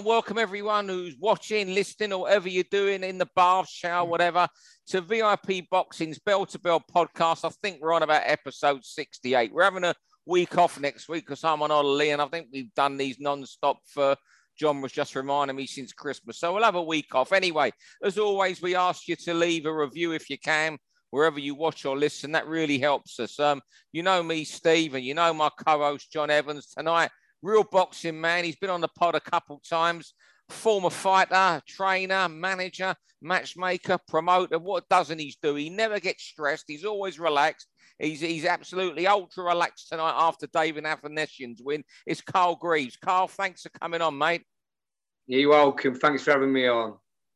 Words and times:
and 0.00 0.06
welcome 0.06 0.38
everyone 0.38 0.88
who's 0.88 1.14
watching, 1.20 1.74
listening, 1.74 2.10
or 2.10 2.22
whatever 2.22 2.48
you're 2.48 2.64
doing 2.70 3.04
in 3.04 3.18
the 3.18 3.28
bath, 3.36 3.68
shower, 3.68 4.08
whatever, 4.08 4.48
to 4.86 5.02
VIP 5.02 5.68
Boxing's 5.70 6.18
Bell 6.18 6.46
to 6.46 6.58
Bell 6.58 6.82
podcast. 6.90 7.44
I 7.44 7.50
think 7.62 7.82
we're 7.82 7.92
on 7.92 8.02
about 8.02 8.22
episode 8.24 8.82
68. 8.82 9.52
We're 9.52 9.62
having 9.62 9.84
a 9.84 9.94
week 10.24 10.56
off 10.56 10.80
next 10.80 11.10
week 11.10 11.26
because 11.26 11.44
I'm 11.44 11.60
on 11.60 11.68
holiday, 11.68 12.12
and 12.12 12.22
I 12.22 12.28
think 12.28 12.46
we've 12.50 12.72
done 12.72 12.96
these 12.96 13.20
non-stop 13.20 13.76
for 13.84 14.16
John 14.58 14.80
was 14.80 14.92
just 14.92 15.14
reminding 15.14 15.58
me 15.58 15.66
since 15.66 15.92
Christmas. 15.92 16.40
So 16.40 16.54
we'll 16.54 16.64
have 16.64 16.76
a 16.76 16.82
week 16.82 17.14
off. 17.14 17.34
Anyway, 17.34 17.70
as 18.02 18.16
always, 18.16 18.62
we 18.62 18.74
ask 18.74 19.06
you 19.06 19.16
to 19.16 19.34
leave 19.34 19.66
a 19.66 19.74
review 19.74 20.12
if 20.12 20.30
you 20.30 20.38
can, 20.38 20.78
wherever 21.10 21.38
you 21.38 21.54
watch 21.54 21.84
or 21.84 21.98
listen. 21.98 22.32
That 22.32 22.46
really 22.46 22.78
helps 22.78 23.20
us. 23.20 23.38
Um, 23.38 23.60
you 23.92 24.02
know 24.02 24.22
me, 24.22 24.44
Steve, 24.44 24.94
and 24.94 25.04
you 25.04 25.12
know 25.12 25.34
my 25.34 25.50
co-host 25.62 26.10
John 26.10 26.30
Evans 26.30 26.68
tonight 26.68 27.10
real 27.42 27.64
boxing 27.64 28.20
man. 28.20 28.44
He's 28.44 28.56
been 28.56 28.70
on 28.70 28.80
the 28.80 28.88
pod 28.88 29.14
a 29.14 29.20
couple 29.20 29.60
times. 29.68 30.14
Former 30.48 30.90
fighter, 30.90 31.62
trainer, 31.66 32.28
manager, 32.28 32.94
matchmaker, 33.22 33.98
promoter. 34.08 34.58
What 34.58 34.88
doesn't 34.88 35.18
he 35.18 35.34
do? 35.42 35.54
He 35.54 35.70
never 35.70 36.00
gets 36.00 36.24
stressed. 36.24 36.64
He's 36.66 36.84
always 36.84 37.20
relaxed. 37.20 37.68
He's, 37.98 38.20
he's 38.20 38.46
absolutely 38.46 39.06
ultra 39.06 39.44
relaxed 39.44 39.88
tonight 39.90 40.14
after 40.16 40.46
David 40.46 40.84
Avanesyan's 40.84 41.62
win. 41.62 41.84
It's 42.06 42.22
Carl 42.22 42.56
Greaves. 42.56 42.96
Carl, 42.96 43.28
thanks 43.28 43.62
for 43.62 43.68
coming 43.68 44.00
on, 44.00 44.16
mate. 44.16 44.42
You're 45.26 45.50
welcome. 45.50 45.94
Thanks 45.94 46.24
for 46.24 46.32
having 46.32 46.52
me 46.52 46.66
on. 46.66 46.94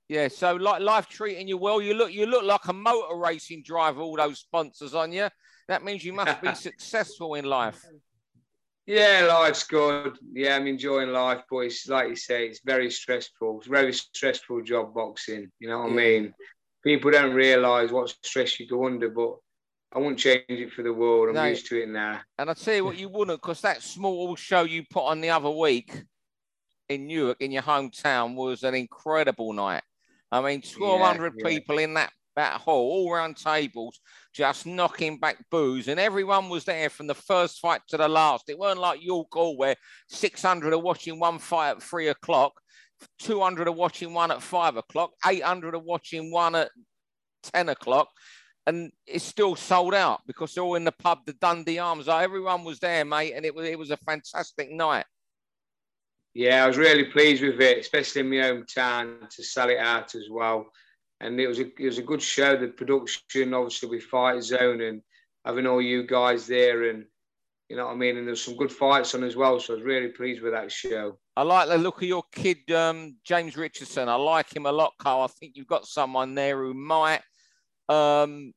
Yeah, 0.09 0.29
so 0.29 0.57
like 0.57 0.83
life 0.83 1.07
treating 1.09 1.49
you 1.49 1.57
well. 1.57 1.81
You 1.81 1.95
look 1.95 2.13
you 2.13 2.27
look 2.27 2.45
like 2.45 2.67
a 2.69 2.73
motor 2.73 3.17
racing 3.17 3.63
driver, 3.65 4.01
all 4.01 4.17
those 4.17 4.41
sponsors 4.41 4.95
on 4.95 5.13
you. 5.13 5.29
That 5.69 5.83
means 5.83 6.05
you 6.05 6.13
must 6.13 6.43
be 6.43 6.55
successful 6.55 7.35
in 7.35 7.47
life. 7.47 7.83
Yeah, 8.87 9.27
life's 9.29 9.65
good. 9.65 10.19
Yeah, 10.33 10.57
I'm 10.57 10.67
enjoying 10.67 11.11
life, 11.11 11.43
but 11.51 11.61
it's 11.61 11.89
like 11.89 12.09
you 12.09 12.17
say, 12.17 12.47
it's 12.47 12.61
very 12.65 12.91
stressful. 12.91 13.59
It's 13.59 13.67
a 13.67 13.71
very 13.71 13.93
stressful 13.93 14.63
job 14.63 14.93
boxing. 14.95 15.51
You 15.59 15.69
know 15.69 15.79
what 15.81 15.93
yeah. 15.93 15.95
I 15.95 16.05
mean? 16.05 16.35
People 16.83 17.11
don't 17.11 17.35
realise 17.35 17.91
what 17.91 18.15
stress 18.23 18.61
you 18.61 18.69
go 18.69 18.85
under, 18.85 19.09
but 19.09 19.37
I 19.95 19.99
wouldn't 20.01 20.19
change 20.19 20.45
it 20.49 20.73
for 20.73 20.83
the 20.83 20.93
world. 20.93 21.31
I'm 21.31 21.35
no. 21.35 21.45
used 21.45 21.67
to 21.69 21.83
it 21.83 21.89
now. 21.89 22.21
And 22.37 22.51
I 22.51 22.55
tell 22.55 22.75
you 22.75 22.85
what, 22.85 22.99
you 22.99 23.09
wouldn't, 23.09 23.41
because 23.41 23.63
that 23.63 23.81
small 23.81 24.37
show 24.37 24.65
you 24.65 24.85
put 24.91 25.05
on 25.05 25.23
the 25.23 25.31
other 25.31 25.51
week 25.51 26.03
in 26.91 27.07
Newark, 27.07 27.41
in 27.41 27.53
your 27.53 27.63
hometown, 27.63 28.35
was 28.35 28.65
an 28.65 28.75
incredible 28.75 29.55
night. 29.55 29.83
I 30.31 30.41
mean, 30.41 30.63
1,200 30.63 31.33
yeah, 31.37 31.49
yeah. 31.49 31.57
people 31.59 31.79
in 31.79 31.95
that 31.95 32.13
that 32.37 32.61
hall, 32.61 32.91
all 32.91 33.13
round 33.13 33.37
tables, 33.37 34.01
just 34.33 34.67
knocking 34.67 35.19
back 35.19 35.39
booze. 35.51 35.89
And 35.89 36.01
everyone 36.01 36.49
was 36.49 36.65
there 36.65 36.91
from 36.91 37.07
the 37.07 37.15
first 37.15 37.61
fight 37.61 37.83
to 37.89 37.97
the 37.97 38.09
last. 38.09 38.49
It 38.49 38.59
weren't 38.59 38.81
like 38.81 39.03
York 39.03 39.29
Hall 39.33 39.57
where 39.57 39.77
600 40.09 40.73
are 40.73 40.79
watching 40.79 41.19
one 41.19 41.39
fight 41.39 41.71
at 41.71 41.83
three 41.83 42.09
o'clock, 42.09 42.61
200 43.21 43.69
are 43.69 43.73
watching 43.73 44.15
one 44.15 44.31
at 44.31 44.43
five 44.43 44.77
o'clock, 44.77 45.13
800 45.27 45.75
are 45.75 45.79
watching 45.79 46.31
one 46.31 46.55
at 46.55 46.71
10 47.55 47.69
o'clock. 47.71 48.09
And 48.67 48.91
it's 49.07 49.25
still 49.25 49.57
sold 49.57 49.93
out 49.93 50.21
because 50.27 50.55
they're 50.55 50.65
all 50.65 50.77
in 50.77 50.85
the 50.85 50.93
pub, 50.93 51.19
the 51.27 51.35
Dundee 51.35 51.79
Arms. 51.79 52.09
Everyone 52.09 52.65
was 52.65 52.79
there, 52.79 53.05
mate, 53.05 53.35
and 53.37 53.45
it 53.45 53.55
was 53.55 53.69
it 53.69 53.79
was 53.79 53.91
a 53.91 53.99
fantastic 53.99 54.71
night. 54.71 55.05
Yeah, 56.33 56.65
I 56.65 56.67
was 56.67 56.79
really 56.79 57.05
pleased 57.05 57.43
with 57.43 57.61
it, 57.61 57.79
especially 57.79 58.23
in 58.23 58.31
my 58.31 58.37
hometown 58.37 59.29
to 59.29 59.45
sell 59.45 59.69
it 59.69 59.79
out 59.79 60.15
as 60.15 60.31
well 60.31 60.67
and 61.25 61.41
it 61.41 61.49
was 61.49 61.59
a 61.59 61.67
it 61.81 61.87
was 61.87 61.99
a 61.99 62.03
good 62.03 62.23
show. 62.23 62.57
The 62.57 62.69
production, 62.69 63.55
obviously, 63.55 63.89
with 63.89 64.05
Fight 64.05 64.43
Zone 64.43 64.83
and 64.83 65.01
having 65.45 65.67
all 65.67 65.81
you 65.81 66.07
guys 66.07 66.47
there, 66.47 66.91
and 66.91 67.07
you 67.69 67.77
know 67.77 67.87
what 67.87 67.95
I 67.95 67.97
mean. 67.97 68.19
And 68.19 68.29
there's 68.29 68.43
some 68.43 68.57
good 68.57 68.71
fights 68.71 69.15
on 69.15 69.25
as 69.25 69.35
well. 69.35 69.59
So 69.59 69.73
I 69.73 69.77
was 69.77 69.85
really 69.85 70.09
pleased 70.09 70.43
with 70.43 70.53
that 70.53 70.71
show. 70.71 71.19
I 71.37 71.43
like 71.43 71.69
the 71.69 71.79
look 71.79 72.03
of 72.03 72.09
your 72.09 72.25
kid, 72.31 72.71
um, 72.71 73.17
James 73.25 73.57
Richardson. 73.57 74.09
I 74.09 74.17
like 74.17 74.55
him 74.55 74.67
a 74.67 74.73
lot, 74.73 74.93
Carl. 74.99 75.23
I 75.23 75.29
think 75.29 75.57
you've 75.57 75.67
got 75.67 75.87
someone 75.87 76.35
there 76.35 76.63
who 76.63 76.75
might 76.75 77.23
um, 77.89 78.53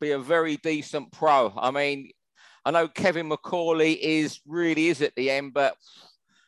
be 0.00 0.12
a 0.12 0.18
very 0.18 0.56
decent 0.56 1.12
pro. 1.12 1.52
I 1.56 1.70
mean, 1.70 2.10
I 2.64 2.70
know 2.70 2.88
Kevin 2.88 3.28
McCauley 3.28 3.98
is 4.00 4.40
really 4.46 4.88
is 4.88 5.02
at 5.02 5.14
the 5.16 5.30
end, 5.30 5.52
but 5.52 5.76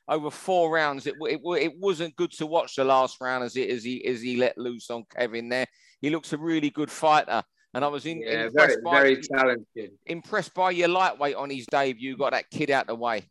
over 0.08 0.30
four 0.30 0.70
rounds. 0.70 1.06
It, 1.06 1.14
it, 1.20 1.40
it 1.44 1.78
wasn't 1.78 2.16
good 2.16 2.32
to 2.32 2.46
watch 2.46 2.76
the 2.76 2.84
last 2.84 3.20
round 3.20 3.44
as, 3.44 3.56
it, 3.56 3.70
as, 3.70 3.84
he, 3.84 4.04
as 4.06 4.20
he 4.20 4.36
let 4.36 4.56
loose 4.56 4.90
on 4.90 5.04
Kevin 5.14 5.48
there. 5.48 5.66
He 6.00 6.10
looks 6.10 6.32
a 6.32 6.38
really 6.38 6.70
good 6.70 6.90
fighter. 6.90 7.42
And 7.74 7.84
I 7.84 7.88
was 7.88 8.06
in, 8.06 8.22
yeah, 8.22 8.46
impressed, 8.46 8.78
very, 8.80 8.82
by, 8.82 9.00
very 9.02 9.22
talented. 9.22 9.90
impressed 10.06 10.54
by 10.54 10.70
your 10.70 10.88
lightweight 10.88 11.36
on 11.36 11.50
his 11.50 11.66
debut. 11.66 12.16
Got 12.16 12.32
that 12.32 12.50
kid 12.50 12.70
out 12.70 12.86
the 12.86 12.94
way. 12.94 13.28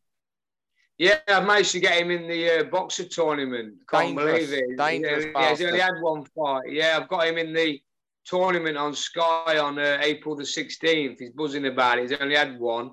Yeah, 0.99 1.19
I 1.27 1.39
managed 1.41 1.71
to 1.73 1.79
get 1.79 1.99
him 1.99 2.11
in 2.11 2.27
the 2.27 2.59
uh, 2.59 2.63
boxer 2.65 3.05
tournament. 3.05 3.75
Can't 3.89 4.15
dangerous, 4.15 4.47
believe 4.47 4.63
it. 4.63 4.77
Dangerous 4.77 5.25
yeah, 5.25 5.49
he's 5.49 5.61
only 5.63 5.79
had 5.79 6.01
one 6.01 6.23
fight. 6.35 6.63
Yeah, 6.69 6.99
I've 6.99 7.07
got 7.07 7.27
him 7.27 7.37
in 7.37 7.53
the 7.53 7.79
tournament 8.25 8.77
on 8.77 8.93
Sky 8.93 9.57
on 9.59 9.77
uh, 9.77 9.99
April 10.01 10.35
the 10.35 10.43
16th. 10.43 11.19
He's 11.19 11.31
buzzing 11.31 11.67
about 11.67 11.99
it. 11.99 12.09
He's 12.09 12.19
only 12.19 12.35
had 12.35 12.59
one. 12.59 12.91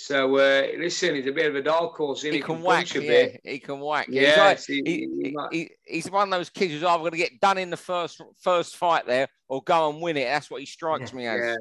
So 0.00 0.36
uh, 0.36 0.68
listen, 0.78 1.16
he's 1.16 1.26
a 1.26 1.32
bit 1.32 1.46
of 1.46 1.56
a 1.56 1.62
dark 1.62 1.96
horse. 1.96 2.22
He, 2.22 2.30
he 2.30 2.40
can, 2.40 2.62
whack, 2.62 2.94
yeah. 2.94 3.26
He 3.42 3.58
can 3.58 3.80
whack. 3.80 4.06
Yeah, 4.08 4.28
he's, 4.54 4.68
like, 4.68 4.84
he, 4.86 5.34
he, 5.50 5.70
he's 5.84 6.08
one 6.08 6.28
of 6.28 6.30
those 6.30 6.50
kids 6.50 6.72
who's 6.72 6.84
either 6.84 7.00
going 7.00 7.10
to 7.10 7.16
get 7.16 7.40
done 7.40 7.58
in 7.58 7.68
the 7.68 7.76
first 7.76 8.22
first 8.38 8.76
fight 8.76 9.08
there 9.08 9.26
or 9.48 9.60
go 9.60 9.90
and 9.90 10.00
win 10.00 10.16
it. 10.16 10.26
That's 10.26 10.52
what 10.52 10.60
he 10.60 10.66
strikes 10.66 11.12
me 11.12 11.26
as. 11.26 11.40
Yeah, 11.40 11.56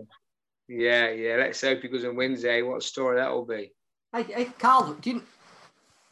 yeah, 0.67 1.09
yeah. 1.09 1.35
Let's 1.37 1.59
hope 1.61 1.81
he 1.81 1.87
goes 1.87 2.03
and 2.03 2.15
wins. 2.15 2.45
Eh? 2.45 2.61
What 2.61 2.83
story 2.83 3.17
that 3.17 3.31
will 3.31 3.43
be? 3.43 3.71
Hey, 4.13 4.21
hey 4.21 4.45
Carl, 4.59 4.93
do 5.01 5.09
you? 5.09 5.23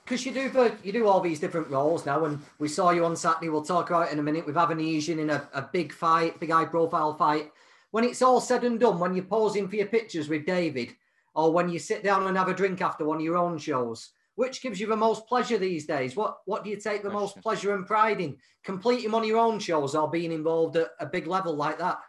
Because 0.03 0.25
you 0.25 0.31
do 0.31 0.71
you 0.83 0.91
do 0.91 1.07
all 1.07 1.21
these 1.21 1.39
different 1.39 1.69
roles 1.69 2.07
now, 2.07 2.25
and 2.25 2.41
we 2.57 2.69
saw 2.69 2.89
you 2.89 3.05
on 3.05 3.15
Saturday. 3.15 3.49
We'll 3.49 3.61
talk 3.61 3.91
about 3.91 4.07
it 4.07 4.13
in 4.13 4.19
a 4.19 4.23
minute 4.23 4.47
with 4.47 4.55
Avanesyan 4.55 5.19
in 5.19 5.29
a, 5.29 5.47
a 5.53 5.61
big 5.61 5.93
fight, 5.93 6.39
big 6.39 6.49
high 6.49 6.65
profile 6.65 7.13
fight. 7.13 7.51
When 7.91 8.03
it's 8.03 8.23
all 8.23 8.41
said 8.41 8.63
and 8.63 8.79
done, 8.79 8.97
when 8.97 9.13
you're 9.13 9.25
posing 9.25 9.67
for 9.67 9.75
your 9.75 9.85
pictures 9.85 10.27
with 10.27 10.47
David, 10.47 10.95
or 11.35 11.51
when 11.51 11.69
you 11.69 11.79
sit 11.79 12.03
down 12.03 12.27
and 12.27 12.37
have 12.37 12.47
a 12.47 12.53
drink 12.53 12.81
after 12.81 13.05
one 13.05 13.17
of 13.17 13.23
your 13.23 13.37
own 13.37 13.57
shows? 13.57 14.11
Which 14.35 14.61
gives 14.61 14.79
you 14.79 14.87
the 14.87 14.97
most 14.97 15.27
pleasure 15.27 15.57
these 15.57 15.85
days? 15.85 16.15
What 16.15 16.37
what 16.45 16.63
do 16.63 16.69
you 16.69 16.77
take 16.77 17.03
the 17.03 17.09
most 17.09 17.39
pleasure 17.41 17.73
and 17.73 17.85
pride 17.85 18.19
in? 18.19 18.37
Completing 18.63 19.13
on 19.13 19.23
your 19.23 19.37
own 19.37 19.59
shows 19.59 19.95
or 19.95 20.09
being 20.09 20.31
involved 20.31 20.75
at 20.75 20.89
a 20.99 21.05
big 21.05 21.27
level 21.27 21.55
like 21.55 21.79
that? 21.79 21.99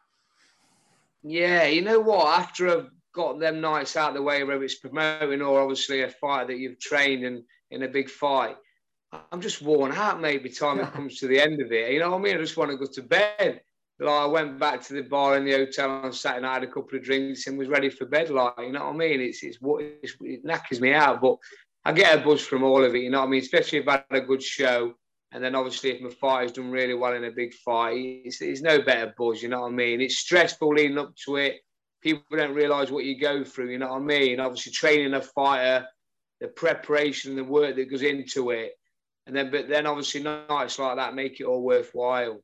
Yeah, 1.22 1.66
you 1.66 1.82
know 1.82 2.00
what? 2.00 2.38
After 2.38 2.68
I've 2.68 2.90
got 3.12 3.38
them 3.38 3.60
nights 3.60 3.96
out 3.96 4.10
of 4.10 4.14
the 4.14 4.22
way, 4.22 4.42
whether 4.42 4.62
it's 4.64 4.76
promoting 4.76 5.42
or 5.42 5.60
obviously 5.60 6.02
a 6.02 6.08
fight 6.08 6.48
that 6.48 6.58
you've 6.58 6.80
trained 6.80 7.24
in 7.24 7.44
in 7.70 7.82
a 7.82 7.88
big 7.88 8.10
fight, 8.10 8.56
I'm 9.32 9.40
just 9.40 9.62
worn 9.62 9.92
out, 9.92 10.20
mate, 10.20 10.42
by 10.42 10.48
the 10.48 10.54
time 10.54 10.80
it 10.80 10.92
comes 10.92 11.18
to 11.18 11.26
the 11.26 11.40
end 11.40 11.60
of 11.60 11.72
it. 11.72 11.92
You 11.92 12.00
know 12.00 12.10
what 12.10 12.18
I 12.18 12.22
mean? 12.22 12.36
I 12.36 12.40
just 12.40 12.56
want 12.56 12.70
to 12.70 12.76
go 12.76 12.86
to 12.86 13.02
bed. 13.02 13.60
Like 13.98 14.10
I 14.10 14.26
went 14.26 14.58
back 14.58 14.82
to 14.82 14.94
the 14.94 15.02
bar 15.02 15.38
in 15.38 15.44
the 15.44 15.52
hotel 15.52 15.90
on 15.90 16.12
Saturday 16.12 16.42
night, 16.42 16.54
had 16.54 16.62
a 16.64 16.66
couple 16.66 16.98
of 16.98 17.04
drinks, 17.04 17.46
and 17.46 17.56
was 17.56 17.68
ready 17.68 17.88
for 17.88 18.04
bed. 18.04 18.28
Like 18.28 18.52
you 18.58 18.72
know 18.72 18.84
what 18.84 18.94
I 18.94 18.96
mean? 18.96 19.20
It's 19.20 19.42
it's 19.42 19.60
what 19.60 19.82
it 19.82 20.44
knackers 20.44 20.80
me 20.80 20.92
out, 20.92 21.20
but 21.20 21.36
I 21.84 21.92
get 21.92 22.18
a 22.18 22.22
buzz 22.22 22.42
from 22.42 22.62
all 22.62 22.84
of 22.84 22.94
it. 22.94 23.02
You 23.02 23.10
know 23.10 23.20
what 23.20 23.28
I 23.28 23.30
mean? 23.30 23.42
Especially 23.42 23.78
if 23.78 23.88
I 23.88 24.04
had 24.10 24.22
a 24.22 24.26
good 24.26 24.42
show, 24.42 24.92
and 25.32 25.42
then 25.42 25.54
obviously 25.54 25.90
if 25.90 26.02
my 26.02 26.10
fight 26.10 26.42
has 26.42 26.52
done 26.52 26.70
really 26.70 26.94
well 26.94 27.14
in 27.14 27.24
a 27.24 27.30
big 27.30 27.54
fight, 27.54 27.96
it's, 28.24 28.42
it's 28.42 28.60
no 28.60 28.82
better 28.82 29.14
buzz. 29.16 29.42
You 29.42 29.48
know 29.48 29.62
what 29.62 29.72
I 29.72 29.74
mean? 29.74 30.00
It's 30.00 30.18
stressful 30.18 30.74
leading 30.74 30.98
up 30.98 31.14
to 31.24 31.36
it. 31.36 31.60
People 32.02 32.24
don't 32.36 32.54
realise 32.54 32.90
what 32.90 33.04
you 33.04 33.18
go 33.18 33.44
through. 33.44 33.70
You 33.70 33.78
know 33.78 33.92
what 33.92 34.02
I 34.02 34.04
mean? 34.04 34.40
Obviously 34.40 34.72
training 34.72 35.14
a 35.14 35.22
fighter, 35.22 35.86
the 36.40 36.48
preparation, 36.48 37.34
the 37.34 37.44
work 37.44 37.76
that 37.76 37.90
goes 37.90 38.02
into 38.02 38.50
it, 38.50 38.72
and 39.26 39.34
then 39.34 39.50
but 39.50 39.68
then 39.68 39.86
obviously 39.86 40.22
nights 40.22 40.78
like 40.78 40.96
that 40.96 41.14
make 41.14 41.40
it 41.40 41.44
all 41.44 41.62
worthwhile. 41.62 42.42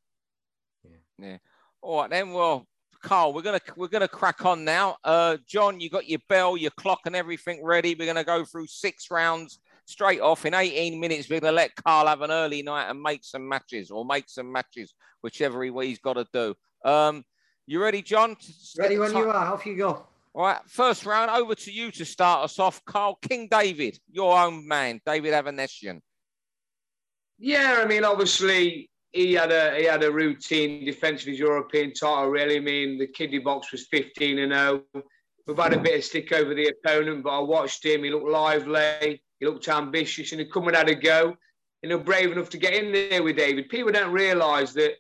Yeah. 1.23 1.39
All 1.81 2.01
right 2.01 2.11
then. 2.11 2.33
Well, 2.33 2.67
Carl, 3.03 3.33
we're 3.33 3.43
gonna 3.43 3.61
we're 3.77 3.89
gonna 3.89 4.09
crack 4.09 4.45
on 4.45 4.65
now. 4.65 4.97
Uh, 5.05 5.37
John, 5.47 5.81
you 5.81 5.91
got 5.91 6.09
your 6.09 6.21
bell, 6.29 6.57
your 6.57 6.71
clock, 6.73 7.01
and 7.07 7.17
everything 7.17 7.65
ready. 7.65 7.95
We're 7.95 8.07
gonna 8.07 8.25
go 8.25 8.45
through 8.45 8.67
six 8.69 9.11
rounds 9.11 9.59
straight 9.87 10.21
off 10.21 10.47
in 10.47 10.55
18 10.55 10.99
minutes. 11.01 11.29
We're 11.29 11.41
gonna 11.41 11.53
let 11.53 11.75
Carl 11.77 12.07
have 12.07 12.23
an 12.23 12.31
early 12.31 12.63
night 12.63 12.89
and 12.89 13.03
make 13.03 13.25
some 13.25 13.49
matches, 13.49 13.91
or 13.91 14.05
make 14.05 14.29
some 14.29 14.51
matches, 14.51 14.95
whichever 15.21 15.63
he, 15.65 15.73
he's 15.87 15.99
got 15.99 16.15
to 16.15 16.27
do. 16.33 16.55
Um, 16.85 17.25
you 17.67 17.83
ready, 17.83 18.03
John? 18.03 18.37
Ready 18.79 18.99
when 18.99 19.17
you 19.17 19.29
are. 19.29 19.53
Off 19.53 19.67
you 19.67 19.77
go. 19.77 20.07
All 20.35 20.45
right, 20.47 20.61
first 20.67 21.05
round 21.05 21.31
over 21.31 21.55
to 21.55 21.71
you 21.71 21.91
to 21.91 22.07
start 22.07 22.45
us 22.45 22.59
off, 22.59 22.83
Carl 22.87 23.19
King 23.21 23.49
David, 23.51 23.99
your 24.11 24.39
own 24.39 24.67
man, 24.67 24.99
David 25.05 25.35
Avanesyan. 25.35 26.01
Yeah, 27.39 27.81
I 27.83 27.87
mean, 27.87 28.03
obviously, 28.05 28.89
he 29.13 29.35
had 29.35 29.53
a 29.53 29.77
he 29.77 29.85
had 29.85 30.03
a 30.03 30.11
routine 30.11 30.85
defence 30.85 31.23
of 31.23 31.29
his 31.29 31.39
European 31.39 31.93
title. 31.93 32.31
Really, 32.31 32.57
I 32.57 32.61
mean, 32.61 32.99
the 32.99 33.07
kiddie 33.07 33.39
box 33.39 33.71
was 33.71 33.87
15 33.89 34.39
and 34.39 34.53
0. 34.53 34.83
We've 35.47 35.59
had 35.59 35.75
a 35.75 35.79
bit 35.79 35.99
of 35.99 36.05
stick 36.05 36.33
over 36.33 36.55
the 36.55 36.69
opponent, 36.69 37.25
but 37.25 37.31
I 37.31 37.41
watched 37.41 37.85
him. 37.85 38.05
He 38.05 38.11
looked 38.11 38.29
lively. 38.29 39.23
He 39.39 39.47
looked 39.47 39.69
ambitious, 39.69 40.33
and 40.33 40.41
he 40.41 40.47
come 40.47 40.69
and 40.69 40.77
had 40.77 40.89
a 40.89 40.95
go. 40.95 41.37
You 41.83 41.89
know, 41.89 41.99
brave 41.99 42.31
enough 42.31 42.49
to 42.51 42.59
get 42.59 42.75
in 42.75 42.93
there 42.93 43.23
with 43.23 43.37
David. 43.37 43.69
People 43.69 43.93
don't 43.93 44.13
realise 44.13 44.73
that 44.75 44.93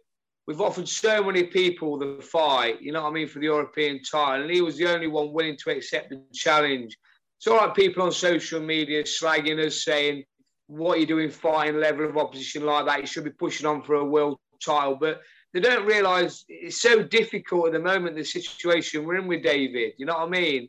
we've 0.46 0.60
offered 0.60 0.88
so 0.88 1.22
many 1.22 1.44
people 1.44 1.96
the 1.96 2.20
fight. 2.20 2.82
You 2.82 2.92
know 2.92 3.02
what 3.02 3.10
I 3.10 3.12
mean 3.12 3.28
for 3.28 3.38
the 3.38 3.46
European 3.46 4.02
title, 4.02 4.42
and 4.42 4.50
he 4.50 4.60
was 4.60 4.76
the 4.76 4.92
only 4.92 5.06
one 5.06 5.32
willing 5.32 5.56
to 5.58 5.70
accept 5.70 6.10
the 6.10 6.22
challenge. 6.34 6.98
It's 7.38 7.46
all 7.46 7.58
right, 7.58 7.74
people 7.74 8.02
on 8.02 8.12
social 8.12 8.60
media 8.60 9.04
slagging 9.04 9.64
us, 9.64 9.84
saying 9.84 10.24
what 10.66 10.98
you 10.98 11.04
are 11.04 11.08
doing 11.08 11.30
fighting 11.30 11.80
level 11.80 12.08
of 12.08 12.16
opposition 12.16 12.64
like 12.64 12.86
that. 12.86 13.00
You 13.00 13.06
should 13.06 13.24
be 13.24 13.30
pushing 13.30 13.66
on 13.66 13.82
for 13.82 13.96
a 13.96 14.04
world 14.04 14.38
title. 14.64 14.96
But 14.96 15.20
they 15.52 15.60
don't 15.60 15.86
realise 15.86 16.44
it's 16.48 16.80
so 16.80 17.02
difficult 17.02 17.66
at 17.66 17.72
the 17.72 17.78
moment, 17.78 18.16
the 18.16 18.24
situation 18.24 19.04
we're 19.04 19.16
in 19.16 19.26
with 19.26 19.42
David. 19.42 19.92
You 19.98 20.06
know 20.06 20.14
what 20.14 20.28
I 20.28 20.30
mean? 20.30 20.68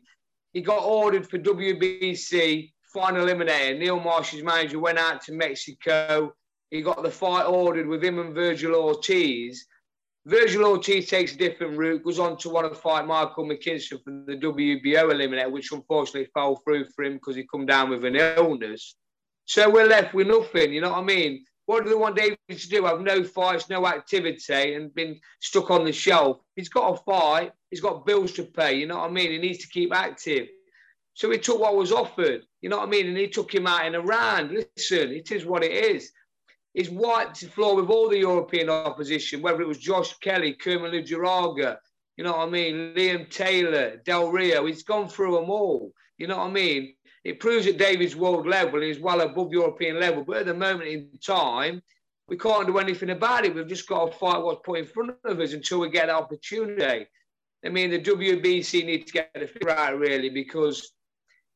He 0.52 0.60
got 0.60 0.84
ordered 0.84 1.28
for 1.28 1.38
WBC 1.38 2.72
final 2.92 3.26
eliminator. 3.26 3.78
Neil 3.78 3.98
Marsh's 3.98 4.42
manager 4.42 4.78
went 4.78 4.98
out 4.98 5.22
to 5.22 5.32
Mexico. 5.32 6.32
He 6.70 6.82
got 6.82 7.02
the 7.02 7.10
fight 7.10 7.44
ordered 7.44 7.86
with 7.86 8.04
him 8.04 8.18
and 8.18 8.34
Vergil 8.34 8.74
Ortiz. 8.74 9.66
Vergil 10.26 10.64
Ortiz 10.64 11.08
takes 11.08 11.34
a 11.34 11.38
different 11.38 11.76
route, 11.76 12.04
goes 12.04 12.18
on 12.18 12.36
to 12.38 12.48
want 12.48 12.72
to 12.72 12.78
fight 12.78 13.06
Michael 13.06 13.44
McKinson 13.44 14.02
for 14.02 14.10
the 14.26 14.36
WBO 14.36 15.12
eliminator, 15.12 15.50
which 15.50 15.72
unfortunately 15.72 16.30
fell 16.32 16.56
through 16.56 16.86
for 16.86 17.04
him 17.04 17.14
because 17.14 17.36
he 17.36 17.46
come 17.50 17.66
down 17.66 17.90
with 17.90 18.04
an 18.04 18.16
illness. 18.16 18.96
So 19.46 19.70
we're 19.70 19.86
left 19.86 20.14
with 20.14 20.26
nothing, 20.26 20.72
you 20.72 20.80
know 20.80 20.90
what 20.90 21.00
I 21.00 21.04
mean? 21.04 21.44
What 21.66 21.84
do 21.84 21.90
they 21.90 21.96
want 21.96 22.16
David 22.16 22.38
to 22.48 22.68
do? 22.68 22.84
Have 22.84 23.00
no 23.00 23.24
fights, 23.24 23.70
no 23.70 23.86
activity, 23.86 24.74
and 24.74 24.94
been 24.94 25.18
stuck 25.40 25.70
on 25.70 25.84
the 25.84 25.92
shelf. 25.92 26.38
He's 26.56 26.68
got 26.68 26.94
a 26.94 27.02
fight. 27.04 27.52
He's 27.70 27.80
got 27.80 28.04
bills 28.04 28.32
to 28.32 28.44
pay. 28.44 28.74
You 28.74 28.86
know 28.86 28.98
what 28.98 29.10
I 29.10 29.12
mean? 29.12 29.30
He 29.30 29.38
needs 29.38 29.58
to 29.58 29.68
keep 29.68 29.94
active. 29.94 30.48
So 31.14 31.30
he 31.30 31.38
took 31.38 31.60
what 31.60 31.76
was 31.76 31.92
offered. 31.92 32.42
You 32.60 32.68
know 32.68 32.78
what 32.78 32.88
I 32.88 32.90
mean? 32.90 33.08
And 33.08 33.16
he 33.16 33.28
took 33.28 33.54
him 33.54 33.66
out 33.66 33.86
in 33.86 33.94
a 33.94 34.00
round. 34.00 34.50
Listen, 34.50 35.12
it 35.12 35.30
is 35.30 35.46
what 35.46 35.64
it 35.64 35.72
is. 35.72 36.10
He's 36.74 36.90
wiped 36.90 37.40
the 37.40 37.46
floor 37.46 37.76
with 37.76 37.88
all 37.88 38.08
the 38.08 38.18
European 38.18 38.68
opposition, 38.68 39.40
whether 39.40 39.62
it 39.62 39.68
was 39.68 39.78
Josh 39.78 40.12
Kelly, 40.18 40.54
Kerman 40.54 40.92
Lejarraga, 40.92 41.78
you 42.16 42.24
know 42.24 42.32
what 42.32 42.48
I 42.48 42.50
mean, 42.50 42.94
Liam 42.94 43.28
Taylor, 43.28 43.96
Del 44.04 44.30
Rio. 44.30 44.66
He's 44.66 44.82
gone 44.82 45.08
through 45.08 45.34
them 45.36 45.50
all. 45.50 45.92
You 46.18 46.28
know 46.28 46.38
what 46.38 46.48
I 46.48 46.50
mean? 46.50 46.94
It 47.24 47.40
proves 47.40 47.64
that 47.64 47.78
David's 47.78 48.14
world 48.14 48.46
level 48.46 48.82
is 48.82 49.00
well 49.00 49.22
above 49.22 49.50
European 49.52 49.98
level. 49.98 50.24
But 50.24 50.38
at 50.38 50.46
the 50.46 50.54
moment 50.54 50.88
in 50.88 51.08
time, 51.24 51.82
we 52.28 52.36
can't 52.36 52.66
do 52.66 52.78
anything 52.78 53.10
about 53.10 53.44
it. 53.44 53.54
We've 53.54 53.66
just 53.66 53.88
got 53.88 54.12
to 54.12 54.18
fight 54.18 54.42
what's 54.42 54.60
put 54.64 54.78
in 54.78 54.86
front 54.86 55.16
of 55.24 55.40
us 55.40 55.52
until 55.52 55.80
we 55.80 55.90
get 55.90 56.06
the 56.06 56.14
opportunity. 56.14 57.06
I 57.64 57.68
mean, 57.70 57.90
the 57.90 57.98
WBC 57.98 58.84
need 58.84 59.06
to 59.06 59.12
get 59.12 59.30
the 59.34 59.46
figure 59.46 59.70
out 59.70 59.98
really 59.98 60.28
because 60.28 60.92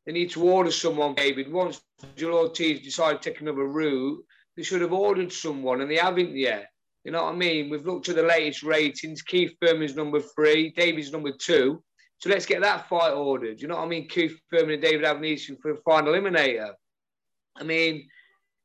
they 0.06 0.12
need 0.12 0.30
to 0.30 0.42
order 0.42 0.70
someone, 0.70 1.14
David. 1.14 1.52
Once 1.52 1.82
Joel 2.16 2.48
Ortiz 2.48 2.80
decided 2.80 3.20
to 3.20 3.30
take 3.30 3.40
another 3.42 3.66
route, 3.66 4.24
they 4.56 4.62
should 4.62 4.80
have 4.80 4.92
ordered 4.92 5.32
someone 5.32 5.82
and 5.82 5.90
they 5.90 5.96
haven't 5.96 6.34
yet. 6.34 6.70
You 7.04 7.12
know 7.12 7.24
what 7.24 7.34
I 7.34 7.36
mean? 7.36 7.68
We've 7.68 7.86
looked 7.86 8.08
at 8.08 8.16
the 8.16 8.22
latest 8.22 8.62
ratings. 8.62 9.22
Keith 9.22 9.52
Thurman's 9.60 9.96
number 9.96 10.20
three, 10.20 10.70
David's 10.70 11.12
number 11.12 11.32
two. 11.32 11.82
So 12.18 12.30
let's 12.30 12.46
get 12.46 12.62
that 12.62 12.88
fight 12.88 13.12
ordered. 13.12 13.60
You 13.60 13.68
know 13.68 13.76
what 13.76 13.84
I 13.84 13.88
mean? 13.88 14.08
Keith 14.08 14.38
Thurman 14.50 14.74
and 14.74 14.82
David 14.82 15.04
Avanesyan 15.04 15.60
for 15.60 15.72
a 15.72 15.76
final 15.82 16.12
eliminator. 16.12 16.72
I 17.56 17.62
mean, 17.62 18.08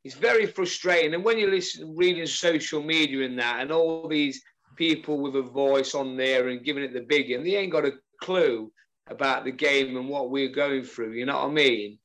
it's 0.03 0.15
very 0.15 0.47
frustrating. 0.47 1.13
And 1.13 1.23
when 1.23 1.37
you 1.37 1.49
listen, 1.49 1.95
reading 1.95 2.25
social 2.25 2.81
media 2.81 3.25
and 3.25 3.37
that, 3.39 3.61
and 3.61 3.71
all 3.71 4.07
these 4.07 4.41
people 4.75 5.19
with 5.19 5.35
a 5.35 5.41
voice 5.41 5.93
on 5.93 6.17
there 6.17 6.49
and 6.49 6.65
giving 6.65 6.83
it 6.83 6.93
the 6.93 7.01
big, 7.01 7.31
and 7.31 7.45
they 7.45 7.55
ain't 7.55 7.71
got 7.71 7.85
a 7.85 7.93
clue 8.21 8.71
about 9.07 9.45
the 9.45 9.51
game 9.51 9.97
and 9.97 10.09
what 10.09 10.31
we're 10.31 10.49
going 10.49 10.83
through. 10.83 11.13
You 11.13 11.25
know 11.25 11.37
what 11.37 11.49
I 11.49 11.53
mean? 11.53 11.99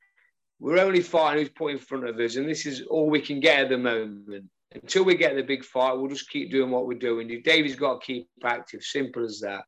We're 0.61 0.81
only 0.81 1.01
fighting 1.01 1.43
who's 1.43 1.53
put 1.53 1.73
in 1.73 1.79
front 1.79 2.09
of 2.09 2.19
us, 2.19 2.37
and 2.37 2.49
this 2.49 2.67
is 2.67 2.83
all 2.83 3.09
we 3.09 3.21
can 3.21 3.41
get 3.41 3.61
at 3.61 3.69
the 3.71 3.79
moment. 3.79 4.45
Until 4.75 5.05
we 5.05 5.17
get 5.17 5.35
the 5.35 5.43
big 5.43 5.65
fight, 5.65 5.95
we'll 5.95 6.09
just 6.09 6.29
keep 6.29 6.51
doing 6.51 6.71
what 6.71 6.87
we're 6.87 6.99
doing. 6.99 7.41
David's 7.43 7.77
got 7.77 8.01
to 8.01 8.07
keep 8.07 8.29
active. 8.45 8.83
Simple 8.83 9.25
as 9.25 9.41
that. 9.41 9.65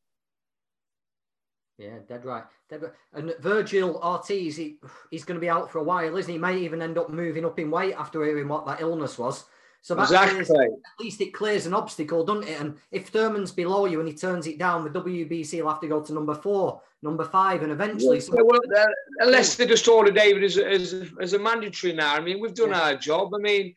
Yeah, 1.81 1.99
dead 2.07 2.27
right. 2.27 2.45
Dead 2.69 2.83
right. 2.83 2.93
And 3.15 3.31
Vergil 3.41 4.01
Ortiz, 4.03 4.57
he, 4.57 4.77
he's 5.11 5.25
going 5.25 5.37
to 5.37 5.41
be 5.41 5.49
out 5.49 5.71
for 5.71 5.79
a 5.79 5.83
while, 5.83 6.17
isn't 6.17 6.31
he? 6.31 6.35
He 6.35 6.39
might 6.39 6.59
even 6.59 6.83
end 6.83 6.99
up 6.99 7.09
moving 7.09 7.47
up 7.47 7.59
in 7.59 7.71
weight 7.71 7.95
after 7.95 8.23
hearing 8.23 8.49
what 8.49 8.67
that 8.67 8.83
illness 8.83 9.19
was. 9.19 9.45
So 9.83 9.95
that 9.95 10.03
exactly. 10.03 10.45
clears, 10.45 10.51
at 10.51 11.01
least 11.01 11.23
it 11.23 11.33
clears 11.33 11.65
an 11.65 11.73
obstacle, 11.73 12.23
doesn't 12.23 12.49
it? 12.49 12.61
And 12.61 12.77
if 12.93 13.09
Thurman's 13.09 13.51
below 13.51 13.87
you 13.87 13.99
and 13.99 14.09
he 14.09 14.15
turns 14.15 14.47
it 14.47 14.59
down, 14.59 14.85
the 14.85 14.91
WBC 14.91 15.63
will 15.63 15.71
have 15.71 15.81
to 15.81 15.89
go 15.89 16.03
to 16.03 16.13
number 16.13 16.35
four, 16.35 16.83
number 17.03 17.25
five, 17.25 17.63
and 17.63 17.73
eventually. 17.73 18.19
Yeah, 18.19 18.43
well, 18.43 18.61
uh, 18.77 18.87
unless 19.21 19.57
they 19.57 19.65
just 19.65 19.89
order 19.89 20.11
David 20.11 20.45
as, 20.45 20.59
as, 20.59 21.11
as 21.19 21.33
a 21.33 21.39
mandatory 21.39 21.95
now. 21.95 22.15
I 22.15 22.21
mean, 22.21 22.41
we've 22.41 22.55
done 22.55 22.71
yeah. 22.71 22.83
our 22.83 22.97
job. 22.97 23.35
I 23.35 23.39
mean, 23.39 23.75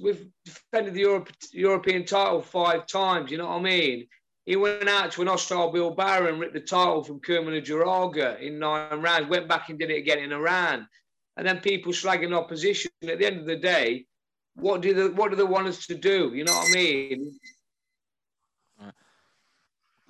we've 0.00 0.28
defended 0.44 0.94
the 0.94 1.00
Europe, 1.00 1.30
European 1.50 2.04
title 2.04 2.40
five 2.40 2.86
times. 2.86 3.32
You 3.32 3.38
know 3.38 3.48
what 3.48 3.58
I 3.58 3.62
mean? 3.62 4.06
He 4.44 4.56
went 4.56 4.88
out 4.88 5.12
to 5.12 5.22
an 5.22 5.28
hostile 5.28 5.70
Bilbao 5.70 6.26
and 6.26 6.40
ripped 6.40 6.54
the 6.54 6.60
title 6.60 7.04
from 7.04 7.20
Kerman 7.20 7.54
Lejarraga 7.54 8.40
in 8.40 8.58
nine 8.58 9.00
rounds, 9.00 9.28
went 9.28 9.48
back 9.48 9.68
and 9.68 9.78
did 9.78 9.90
it 9.90 9.98
again 9.98 10.18
in 10.18 10.32
Iran. 10.32 10.88
And 11.36 11.46
then 11.46 11.60
people 11.60 11.92
slagging 11.92 12.36
opposition. 12.36 12.90
At 13.08 13.18
the 13.18 13.26
end 13.26 13.38
of 13.38 13.46
the 13.46 13.56
day, 13.56 14.06
what 14.54 14.82
do 14.82 14.92
they, 14.92 15.08
what 15.08 15.30
do 15.30 15.36
they 15.36 15.44
want 15.44 15.68
us 15.68 15.86
to 15.86 15.94
do? 15.94 16.32
You 16.34 16.44
know 16.44 16.52
what 16.52 16.70
I 16.70 16.74
mean? 16.74 17.32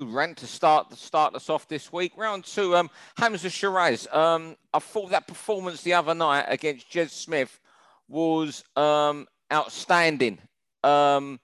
Rant 0.01 0.39
to 0.39 0.47
start 0.49 0.91
to 0.91 0.97
start 0.97 1.35
us 1.37 1.49
off 1.49 1.69
this 1.69 1.93
week. 1.93 2.13
Round 2.17 2.45
two, 2.45 2.75
um, 2.75 2.91
Hamza 3.19 3.49
Sheeraz. 3.49 4.13
Um, 4.13 4.57
I 4.75 4.81
thought 4.81 5.11
that 5.11 5.29
performance 5.29 5.83
the 5.83 5.95
other 5.95 6.15
night 6.15 6.47
against 6.49 6.91
Jez 6.91 7.11
Smith 7.11 7.61
was 8.09 8.65
um, 8.75 9.29
outstanding. 9.53 10.39
Um, 10.83 11.39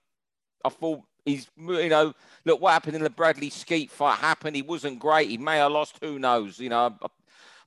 I 0.64 0.70
thought 0.70 1.02
he's 1.28 1.48
you 1.58 1.88
know 1.88 2.14
look 2.44 2.60
what 2.60 2.72
happened 2.72 2.96
in 2.96 3.02
the 3.02 3.10
Bradley 3.10 3.50
Skeete 3.50 3.90
fight 3.90 4.18
happened. 4.18 4.56
He 4.56 4.62
wasn't 4.62 4.98
great. 4.98 5.28
He 5.28 5.38
may 5.38 5.58
have 5.58 5.72
lost. 5.72 5.98
Who 6.02 6.18
knows? 6.18 6.58
You 6.58 6.70
know. 6.70 6.96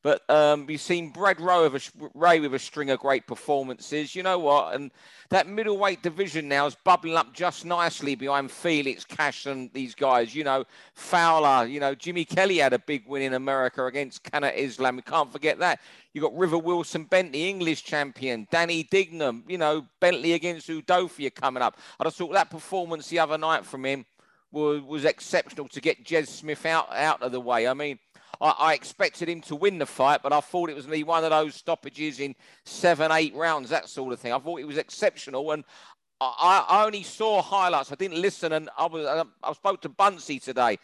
But 0.04 0.28
um, 0.32 0.66
we've 0.66 0.82
seen 0.82 1.10
Brad 1.10 1.40
Rowe 1.40 1.70
with 1.70 1.92
a, 2.02 2.10
Rea 2.16 2.40
with 2.40 2.56
a 2.56 2.60
string 2.60 2.90
of 2.90 3.00
great 3.00 3.28
performances. 3.28 4.16
You 4.16 4.24
know 4.24 4.40
what? 4.40 4.74
And 4.74 4.90
that 5.30 5.48
middleweight 5.48 6.02
division 6.02 6.48
now 6.48 6.66
is 6.66 6.76
bubbling 6.76 7.16
up 7.16 7.34
just 7.34 7.66
nicely 7.66 8.16
behind 8.16 8.50
Felix, 8.50 9.06
Cash, 9.06 9.46
and 9.46 9.70
these 9.74 9.94
guys. 9.94 10.34
You 10.34 10.44
know, 10.44 10.66
Fowler. 10.96 11.68
You 11.68 11.80
know, 11.80 11.94
Jimmy 11.94 12.26
Kelly 12.26 12.58
had 12.58 12.74
a 12.74 12.80
big 12.80 13.08
win 13.08 13.22
in 13.22 13.36
America 13.36 13.86
against 13.86 14.24
Kanat 14.24 14.56
Islam. 14.56 14.96
We 14.96 15.04
can't 15.04 15.32
forget 15.32 15.60
that. 15.60 15.80
You've 16.14 16.24
got 16.24 16.36
River 16.36 16.58
Wilson 16.58 17.04
Bentley, 17.04 17.48
English 17.48 17.84
champion, 17.84 18.48
Danny 18.50 18.84
Dignam, 18.84 19.44
You 19.48 19.60
know, 19.60 19.86
Bentley 20.00 20.34
against 20.34 20.68
Udofia 20.68 21.34
coming 21.34 21.62
up. 21.62 21.78
I 22.00 22.06
just 22.06 22.18
thought 22.18 22.34
that 22.34 22.50
performance 22.50 23.08
the 23.08 23.20
other 23.20 23.38
night 23.38 23.66
from 23.66 23.86
him 23.86 24.06
was 24.52 24.82
was 24.82 25.06
exceptional 25.06 25.68
to 25.70 25.80
get 25.80 26.04
Jez 26.04 26.28
Smith 26.28 26.66
out 26.66 26.92
out 26.92 27.22
of 27.22 27.32
the 27.32 27.40
way. 27.40 27.68
I 27.68 27.74
mean 27.74 28.00
I, 28.42 28.50
I 28.50 28.74
expected 28.74 29.30
him 29.30 29.42
to 29.42 29.56
win 29.56 29.78
the 29.78 29.86
fight, 29.86 30.22
but 30.24 30.34
I 30.34 30.42
thought 30.42 30.70
it 30.70 30.76
was 30.76 30.86
going 30.86 31.00
to 31.00 31.06
be 31.06 31.10
one 31.10 31.24
of 31.24 31.30
those 31.30 31.56
stoppages 31.56 32.20
in 32.20 32.36
seven, 32.66 33.12
eight 33.12 33.36
rounds, 33.36 33.70
that 33.70 33.88
sort 33.88 34.12
of 34.12 34.20
thing. 34.20 34.34
I 34.34 34.40
thought 34.40 34.60
it 34.60 34.68
was 34.68 34.78
exceptional, 34.78 35.52
and 35.52 35.64
I, 36.20 36.66
I 36.68 36.86
only 36.86 37.04
saw 37.04 37.42
highlights. 37.42 37.92
I 37.92 37.96
didn't 37.96 38.22
listen, 38.22 38.54
and 38.54 38.70
I 38.78 38.88
was 38.88 39.06
um, 39.06 39.32
I 39.44 39.54
spoke 39.54 39.82
to 39.82 39.90
Buncey 39.90 40.40
today, 40.40 40.80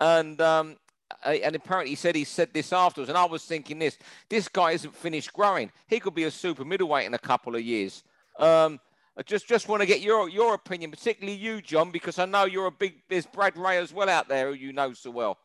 and 0.00 0.40
um, 0.40 0.76
and 1.24 1.56
apparently 1.56 1.90
he 1.90 1.96
said 1.96 2.14
he 2.14 2.24
said 2.24 2.50
this 2.52 2.72
afterwards, 2.72 3.08
and 3.08 3.18
I 3.18 3.24
was 3.24 3.44
thinking 3.44 3.78
this: 3.78 3.98
this 4.28 4.48
guy 4.48 4.72
isn't 4.72 4.94
finished 4.94 5.32
growing. 5.32 5.70
He 5.88 6.00
could 6.00 6.14
be 6.14 6.24
a 6.24 6.30
super 6.30 6.64
middleweight 6.64 7.06
in 7.06 7.14
a 7.14 7.18
couple 7.18 7.54
of 7.54 7.62
years. 7.62 8.02
Um, 8.38 8.80
I 9.16 9.22
just 9.22 9.48
just 9.48 9.68
want 9.68 9.80
to 9.82 9.86
get 9.86 10.00
your 10.00 10.28
your 10.28 10.54
opinion, 10.54 10.90
particularly 10.90 11.38
you, 11.38 11.60
John, 11.60 11.90
because 11.90 12.18
I 12.18 12.24
know 12.24 12.44
you're 12.44 12.66
a 12.66 12.70
big. 12.70 12.94
There's 13.08 13.26
Brad 13.26 13.56
Rea 13.56 13.78
as 13.78 13.92
well 13.92 14.08
out 14.08 14.28
there 14.28 14.48
who 14.48 14.54
you 14.54 14.72
know 14.72 14.92
so 14.92 15.10
well. 15.10 15.38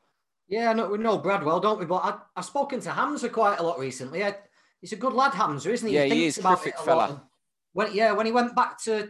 Yeah, 0.53 0.71
no, 0.73 0.87
we 0.87 0.99
know 0.99 1.17
Bradwell, 1.17 1.59
don't 1.59 1.79
we? 1.79 1.85
But 1.85 2.03
I, 2.03 2.13
I've 2.35 2.45
spoken 2.45 2.79
to 2.81 2.91
Hamza 2.91 3.27
quite 3.27 3.57
a 3.57 3.63
lot 3.63 3.79
recently. 3.79 4.23
I, 4.23 4.35
he's 4.81 4.91
a 4.93 4.97
good 4.97 5.13
lad, 5.13 5.33
Hamza, 5.33 5.71
isn't 5.71 5.89
he? 5.89 5.95
Yeah, 5.95 6.03
he, 6.03 6.13
he 6.13 6.25
is. 6.27 6.37
About 6.37 6.61
Terrific 6.61 6.77
fella. 6.77 7.23
When, 7.71 7.91
yeah, 7.91 8.11
when 8.11 8.27
he 8.27 8.31
went 8.31 8.55
back 8.55 8.79
to 8.83 9.09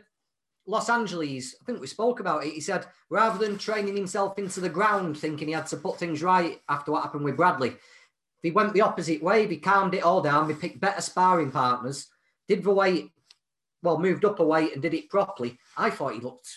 Los 0.66 0.90
Angeles, 0.90 1.54
I 1.62 1.66
think 1.66 1.82
we 1.82 1.88
spoke 1.88 2.22
about 2.22 2.46
it. 2.46 2.54
He 2.54 2.62
said 2.62 2.86
rather 3.10 3.46
than 3.46 3.58
training 3.58 3.98
himself 3.98 4.40
into 4.40 4.62
the 4.62 4.70
ground, 4.70 5.18
thinking 5.18 5.50
he 5.50 5.54
had 5.54 5.68
to 5.68 5.76
put 5.76 6.00
things 6.00 6.24
right 6.24 6.62
after 6.70 6.94
what 6.94 7.04
happened 7.04 7.26
with 7.26 7.36
Bradley, 7.36 7.76
he 8.42 8.52
went 8.52 8.72
the 8.74 8.80
opposite 8.80 9.22
way. 9.22 9.46
He 9.46 9.58
calmed 9.58 9.96
it 9.96 10.04
all 10.04 10.22
down. 10.22 10.48
He 10.48 10.56
picked 10.56 10.80
better 10.80 11.02
sparring 11.02 11.52
partners, 11.52 12.08
did 12.48 12.64
the 12.64 12.72
weight, 12.72 13.10
well, 13.82 14.00
moved 14.00 14.24
up 14.24 14.40
a 14.40 14.46
weight 14.46 14.72
and 14.72 14.82
did 14.82 14.94
it 14.94 15.10
properly. 15.10 15.60
I 15.76 15.90
thought 15.90 16.14
he 16.14 16.22
looked 16.22 16.48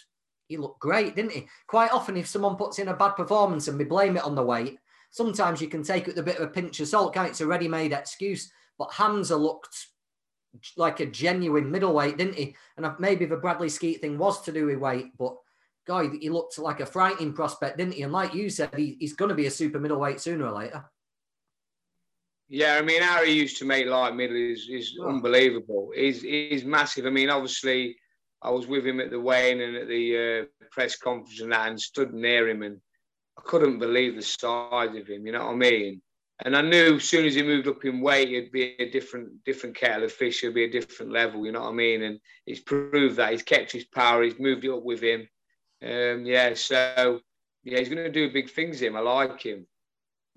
he 0.48 0.56
looked 0.56 0.80
great, 0.80 1.16
didn't 1.16 1.32
he? 1.32 1.48
Quite 1.66 1.92
often, 1.92 2.16
if 2.16 2.26
someone 2.26 2.56
puts 2.56 2.78
in 2.78 2.88
a 2.88 2.94
bad 2.94 3.12
performance 3.12 3.68
and 3.68 3.78
we 3.78 3.84
blame 3.84 4.16
it 4.16 4.24
on 4.24 4.34
the 4.34 4.42
weight, 4.42 4.78
sometimes 5.10 5.60
you 5.60 5.68
can 5.68 5.82
take 5.82 6.02
it 6.02 6.08
with 6.08 6.18
a 6.18 6.22
bit 6.22 6.36
of 6.36 6.42
a 6.42 6.52
pinch 6.52 6.80
of 6.80 6.88
salt. 6.88 7.14
Can't? 7.14 7.28
It's 7.28 7.40
a 7.40 7.46
ready-made 7.46 7.92
excuse. 7.92 8.50
But 8.78 8.92
Hamza 8.92 9.36
looked 9.36 9.86
like 10.76 11.00
a 11.00 11.06
genuine 11.06 11.70
middleweight, 11.70 12.18
didn't 12.18 12.34
he? 12.34 12.56
And 12.76 12.86
maybe 12.98 13.24
the 13.24 13.36
Bradley 13.36 13.68
Skeete 13.68 14.00
thing 14.00 14.18
was 14.18 14.42
to 14.42 14.52
do 14.52 14.66
with 14.66 14.78
weight, 14.78 15.16
but 15.18 15.36
guy, 15.86 16.08
he 16.20 16.30
looked 16.30 16.58
like 16.58 16.80
a 16.80 16.86
frightening 16.86 17.32
prospect, 17.32 17.78
didn't 17.78 17.94
he? 17.94 18.02
And 18.02 18.12
like 18.12 18.34
you 18.34 18.50
said, 18.50 18.74
he, 18.74 18.96
he's 18.98 19.14
going 19.14 19.28
to 19.28 19.34
be 19.34 19.46
a 19.46 19.50
super 19.50 19.78
middleweight 19.78 20.20
sooner 20.20 20.46
or 20.46 20.52
later. 20.52 20.84
Yeah, 22.48 22.76
I 22.76 22.82
mean, 22.82 23.02
how 23.02 23.24
he 23.24 23.32
used 23.32 23.58
to 23.58 23.64
make 23.64 23.86
light 23.86 24.14
middle 24.14 24.36
is, 24.36 24.68
is 24.70 24.96
oh. 25.00 25.08
unbelievable. 25.08 25.90
He's, 25.94 26.22
he's 26.22 26.64
massive. 26.64 27.06
I 27.06 27.10
mean, 27.10 27.30
obviously, 27.30 27.96
I 28.42 28.50
was 28.50 28.66
with 28.66 28.86
him 28.86 29.00
at 29.00 29.10
the 29.10 29.20
weigh-in 29.20 29.60
and 29.60 29.76
at 29.76 29.88
the 29.88 30.48
uh, 30.62 30.66
press 30.70 30.96
conference 30.96 31.40
and 31.40 31.52
that, 31.52 31.68
and 31.68 31.80
stood 31.80 32.12
near 32.12 32.48
him, 32.48 32.62
and 32.62 32.80
I 33.38 33.42
couldn't 33.44 33.78
believe 33.78 34.14
the 34.14 34.22
size 34.22 34.94
of 34.94 35.06
him. 35.06 35.26
You 35.26 35.32
know 35.32 35.46
what 35.46 35.52
I 35.52 35.56
mean? 35.56 36.02
And 36.44 36.54
I 36.54 36.60
knew 36.60 36.96
as 36.96 37.04
soon 37.04 37.24
as 37.24 37.34
he 37.34 37.42
moved 37.42 37.66
up 37.66 37.82
in 37.84 38.02
weight, 38.02 38.30
it'd 38.30 38.52
be 38.52 38.76
a 38.78 38.90
different 38.90 39.42
different 39.44 39.74
kettle 39.74 40.04
of 40.04 40.12
fish. 40.12 40.42
It'd 40.42 40.54
be 40.54 40.64
a 40.64 40.70
different 40.70 41.12
level. 41.12 41.46
You 41.46 41.52
know 41.52 41.62
what 41.62 41.70
I 41.70 41.72
mean? 41.72 42.02
And 42.02 42.20
he's 42.44 42.60
proved 42.60 43.16
that 43.16 43.32
he's 43.32 43.42
kept 43.42 43.72
his 43.72 43.84
power. 43.84 44.22
He's 44.22 44.38
moved 44.38 44.64
it 44.64 44.70
up 44.70 44.82
with 44.82 45.00
him. 45.02 45.26
Um, 45.82 46.26
yeah, 46.26 46.52
so 46.54 47.20
yeah, 47.64 47.78
he's 47.78 47.88
going 47.88 48.04
to 48.04 48.12
do 48.12 48.32
big 48.32 48.50
things. 48.50 48.80
Him, 48.80 48.96
I 48.96 49.00
like 49.00 49.40
him. 49.40 49.66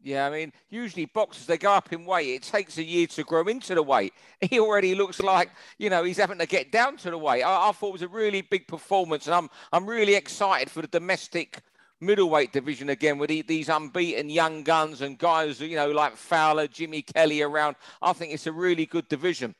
Yeah, 0.01 0.27
I 0.27 0.29
mean, 0.29 0.53
usually 0.69 1.05
boxers 1.05 1.45
they 1.45 1.57
go 1.57 1.73
up 1.73 1.91
in 1.91 2.05
weight. 2.05 2.29
It 2.29 2.43
takes 2.43 2.77
a 2.77 2.83
year 2.83 3.07
to 3.07 3.23
grow 3.23 3.45
into 3.47 3.75
the 3.75 3.83
weight. 3.83 4.13
He 4.41 4.59
already 4.59 4.95
looks 4.95 5.19
like 5.19 5.49
you 5.77 5.89
know 5.89 6.03
he's 6.03 6.17
having 6.17 6.39
to 6.39 6.45
get 6.45 6.71
down 6.71 6.95
to 6.97 7.11
the 7.11 7.17
weight. 7.17 7.43
I, 7.43 7.69
I 7.69 7.71
thought 7.73 7.89
it 7.89 7.93
was 7.93 8.01
a 8.03 8.07
really 8.07 8.41
big 8.41 8.67
performance, 8.67 9.27
and 9.27 9.35
I'm 9.35 9.49
I'm 9.73 9.85
really 9.85 10.15
excited 10.15 10.71
for 10.71 10.81
the 10.81 10.87
domestic 10.87 11.61
middleweight 12.01 12.53
division 12.53 12.89
again 12.89 13.17
with 13.17 13.29
these 13.47 13.69
unbeaten 13.69 14.29
young 14.29 14.63
guns 14.63 15.01
and 15.01 15.17
guys, 15.17 15.59
you 15.59 15.75
know, 15.75 15.91
like 15.91 16.15
Fowler, 16.15 16.67
Jimmy 16.67 17.01
Kelly 17.01 17.41
around. 17.41 17.75
I 18.01 18.13
think 18.13 18.33
it's 18.33 18.47
a 18.47 18.53
really 18.53 18.85
good 18.85 19.07
division 19.09 19.53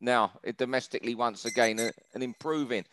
now, 0.00 0.32
domestically 0.56 1.14
once 1.14 1.44
again 1.44 1.90
and 2.14 2.22
improving. 2.22 2.84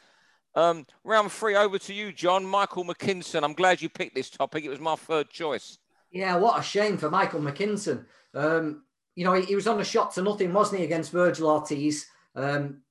Um, 0.56 0.86
round 1.04 1.32
three, 1.32 1.56
over 1.56 1.78
to 1.78 1.94
you, 1.94 2.14
John. 2.14 2.46
Michael 2.46 2.86
McKinson. 2.86 3.44
I'm 3.44 3.54
glad 3.54 3.82
you 3.82 3.90
picked 3.90 4.16
this 4.16 4.30
topic. 4.30 4.64
It 4.64 4.70
was 4.70 4.80
my 4.80 4.96
third 4.96 5.30
choice. 5.30 5.78
Yeah, 6.16 6.38
what 6.38 6.58
a 6.58 6.64
shame 6.64 6.98
for 6.98 7.10
Michael 7.10 7.42
McKinson. 7.42 8.06
Um, 8.34 8.84
you 9.16 9.26
know, 9.26 9.34
he, 9.34 9.44
he, 9.44 9.56
was 9.56 9.68
on 9.68 9.82
a 9.82 9.84
shot 9.84 10.14
to 10.14 10.22
nothing, 10.22 10.54
wasn't 10.54 10.80
he, 10.80 10.86
against 10.86 11.12
Vergil 11.12 11.46
Ortiz? 11.46 12.06
Um, 12.34 12.84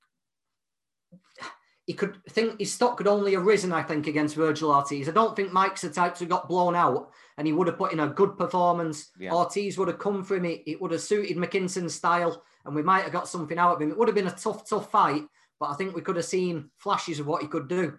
he 1.86 1.94
could 1.94 2.18
think 2.28 2.60
his 2.60 2.74
stock 2.74 2.98
could 2.98 3.08
only 3.08 3.32
have 3.32 3.46
risen, 3.46 3.72
I 3.72 3.82
think, 3.82 4.06
against 4.06 4.36
Vergil 4.36 4.74
Ortiz. 4.74 5.08
I 5.08 5.12
don't 5.12 5.34
think 5.34 5.52
Mike's 5.52 5.80
the 5.80 5.88
type 5.88 6.18
who 6.18 6.26
got 6.26 6.50
blown 6.50 6.76
out 6.76 7.12
and 7.38 7.46
he 7.46 7.54
would 7.54 7.66
have 7.66 7.78
put 7.78 7.94
in 7.94 8.00
a 8.00 8.08
good 8.08 8.36
performance. 8.36 9.10
Yeah. 9.18 9.32
Ortiz 9.32 9.78
would 9.78 9.88
have 9.88 9.98
come 9.98 10.22
for 10.22 10.36
him. 10.36 10.44
It, 10.44 10.62
it 10.66 10.82
would 10.82 10.92
have 10.92 11.00
suited 11.00 11.38
McKinson's 11.38 11.94
style 11.94 12.44
and 12.66 12.74
we 12.74 12.82
might 12.82 13.04
have 13.04 13.12
got 13.12 13.26
something 13.26 13.56
out 13.56 13.76
of 13.76 13.80
him. 13.80 13.90
It 13.90 13.96
would 13.96 14.08
have 14.08 14.14
been 14.14 14.26
a 14.26 14.32
tough, 14.32 14.68
tough 14.68 14.90
fight, 14.90 15.22
but 15.58 15.70
I 15.70 15.74
think 15.76 15.94
we 15.94 16.02
could 16.02 16.16
have 16.16 16.26
seen 16.26 16.68
flashes 16.76 17.20
of 17.20 17.26
what 17.26 17.40
he 17.40 17.48
could 17.48 17.68
do. 17.68 17.98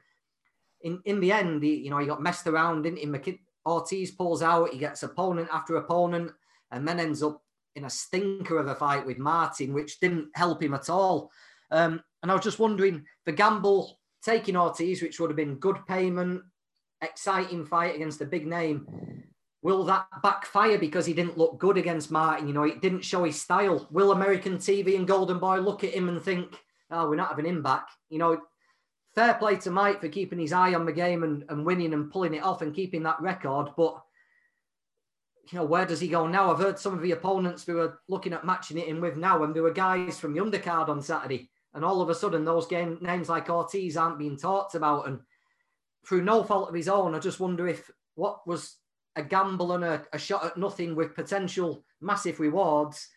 In 0.81 1.01
in 1.05 1.19
the 1.19 1.31
end, 1.31 1.63
he, 1.63 1.77
you 1.77 1.89
know, 1.89 1.97
he 1.97 2.05
got 2.05 2.21
messed 2.21 2.45
around, 2.45 2.83
didn't 2.83 2.99
he? 2.99 3.07
McKin- 3.07 3.39
Ortiz 3.65 4.11
pulls 4.11 4.41
out, 4.41 4.71
he 4.71 4.77
gets 4.77 5.03
opponent 5.03 5.49
after 5.51 5.77
opponent, 5.77 6.31
and 6.71 6.87
then 6.87 6.99
ends 6.99 7.23
up 7.23 7.41
in 7.75 7.85
a 7.85 7.89
stinker 7.89 8.57
of 8.57 8.67
a 8.67 8.75
fight 8.75 9.05
with 9.05 9.17
Martin, 9.17 9.73
which 9.73 9.99
didn't 9.99 10.29
help 10.35 10.61
him 10.61 10.73
at 10.73 10.89
all. 10.89 11.31
Um, 11.71 12.01
and 12.21 12.31
I 12.31 12.35
was 12.35 12.43
just 12.43 12.59
wondering 12.59 13.05
the 13.25 13.31
gamble 13.31 13.99
taking 14.23 14.55
Ortiz, 14.57 15.01
which 15.01 15.19
would 15.19 15.29
have 15.29 15.37
been 15.37 15.55
good 15.55 15.77
payment, 15.87 16.41
exciting 17.01 17.65
fight 17.65 17.95
against 17.95 18.21
a 18.21 18.25
big 18.25 18.47
name. 18.47 18.87
Will 19.61 19.83
that 19.85 20.07
backfire 20.21 20.77
because 20.77 21.05
he 21.05 21.13
didn't 21.13 21.37
look 21.37 21.57
good 21.59 21.77
against 21.77 22.11
Martin? 22.11 22.47
You 22.47 22.53
know, 22.53 22.63
it 22.63 22.81
didn't 22.81 23.03
show 23.03 23.23
his 23.23 23.41
style. 23.41 23.87
Will 23.91 24.11
American 24.11 24.57
TV 24.57 24.95
and 24.95 25.07
Golden 25.07 25.39
Boy 25.39 25.57
look 25.59 25.83
at 25.83 25.93
him 25.93 26.07
and 26.07 26.21
think, 26.21 26.55
oh, 26.91 27.09
we're 27.09 27.15
not 27.15 27.29
having 27.29 27.45
him 27.45 27.63
back? 27.63 27.87
You 28.09 28.19
know, 28.19 28.41
fair 29.15 29.35
play 29.35 29.55
to 29.55 29.71
Mike 29.71 30.01
for 30.01 30.09
keeping 30.09 30.39
his 30.39 30.53
eye 30.53 30.73
on 30.73 30.85
the 30.85 30.91
game 30.91 31.23
and, 31.23 31.45
and 31.49 31.65
winning 31.65 31.93
and 31.93 32.11
pulling 32.11 32.33
it 32.33 32.43
off 32.43 32.61
and 32.61 32.75
keeping 32.75 33.03
that 33.03 33.21
record. 33.21 33.69
But 33.77 34.01
you 35.51 35.59
know, 35.59 35.65
where 35.65 35.85
does 35.85 35.99
he 35.99 36.07
go 36.07 36.27
now? 36.27 36.51
I've 36.51 36.59
heard 36.59 36.79
some 36.79 36.93
of 36.93 37.01
the 37.01 37.11
opponents 37.11 37.65
we 37.65 37.75
were 37.75 37.99
looking 38.09 38.33
at 38.33 38.45
matching 38.45 38.77
it 38.77 38.87
in 38.87 38.99
with 38.99 39.15
now, 39.15 39.43
and 39.43 39.55
there 39.55 39.63
were 39.63 39.71
guys 39.71 40.19
from 40.19 40.33
the 40.33 40.41
undercard 40.41 40.89
on 40.89 41.01
Saturday, 41.01 41.49
and 41.73 41.85
all 41.85 42.01
of 42.01 42.09
a 42.09 42.15
sudden 42.15 42.43
those 42.43 42.67
game 42.67 42.97
names 43.01 43.29
like 43.29 43.49
Ortiz 43.49 43.95
aren't 43.95 44.19
being 44.19 44.37
talked 44.37 44.75
about, 44.75 45.07
and 45.07 45.19
through 46.05 46.23
no 46.23 46.43
fault 46.43 46.69
of 46.69 46.75
his 46.75 46.89
own, 46.89 47.15
I 47.15 47.19
just 47.19 47.39
wonder 47.39 47.67
if 47.67 47.89
what 48.15 48.45
was 48.47 48.77
a 49.15 49.23
gamble 49.23 49.73
and 49.73 49.83
a, 49.83 50.03
a 50.13 50.17
shot 50.17 50.45
at 50.45 50.57
nothing 50.57 50.95
with 50.95 51.15
potential 51.15 51.85
massive 52.01 52.39
rewards 52.39 53.07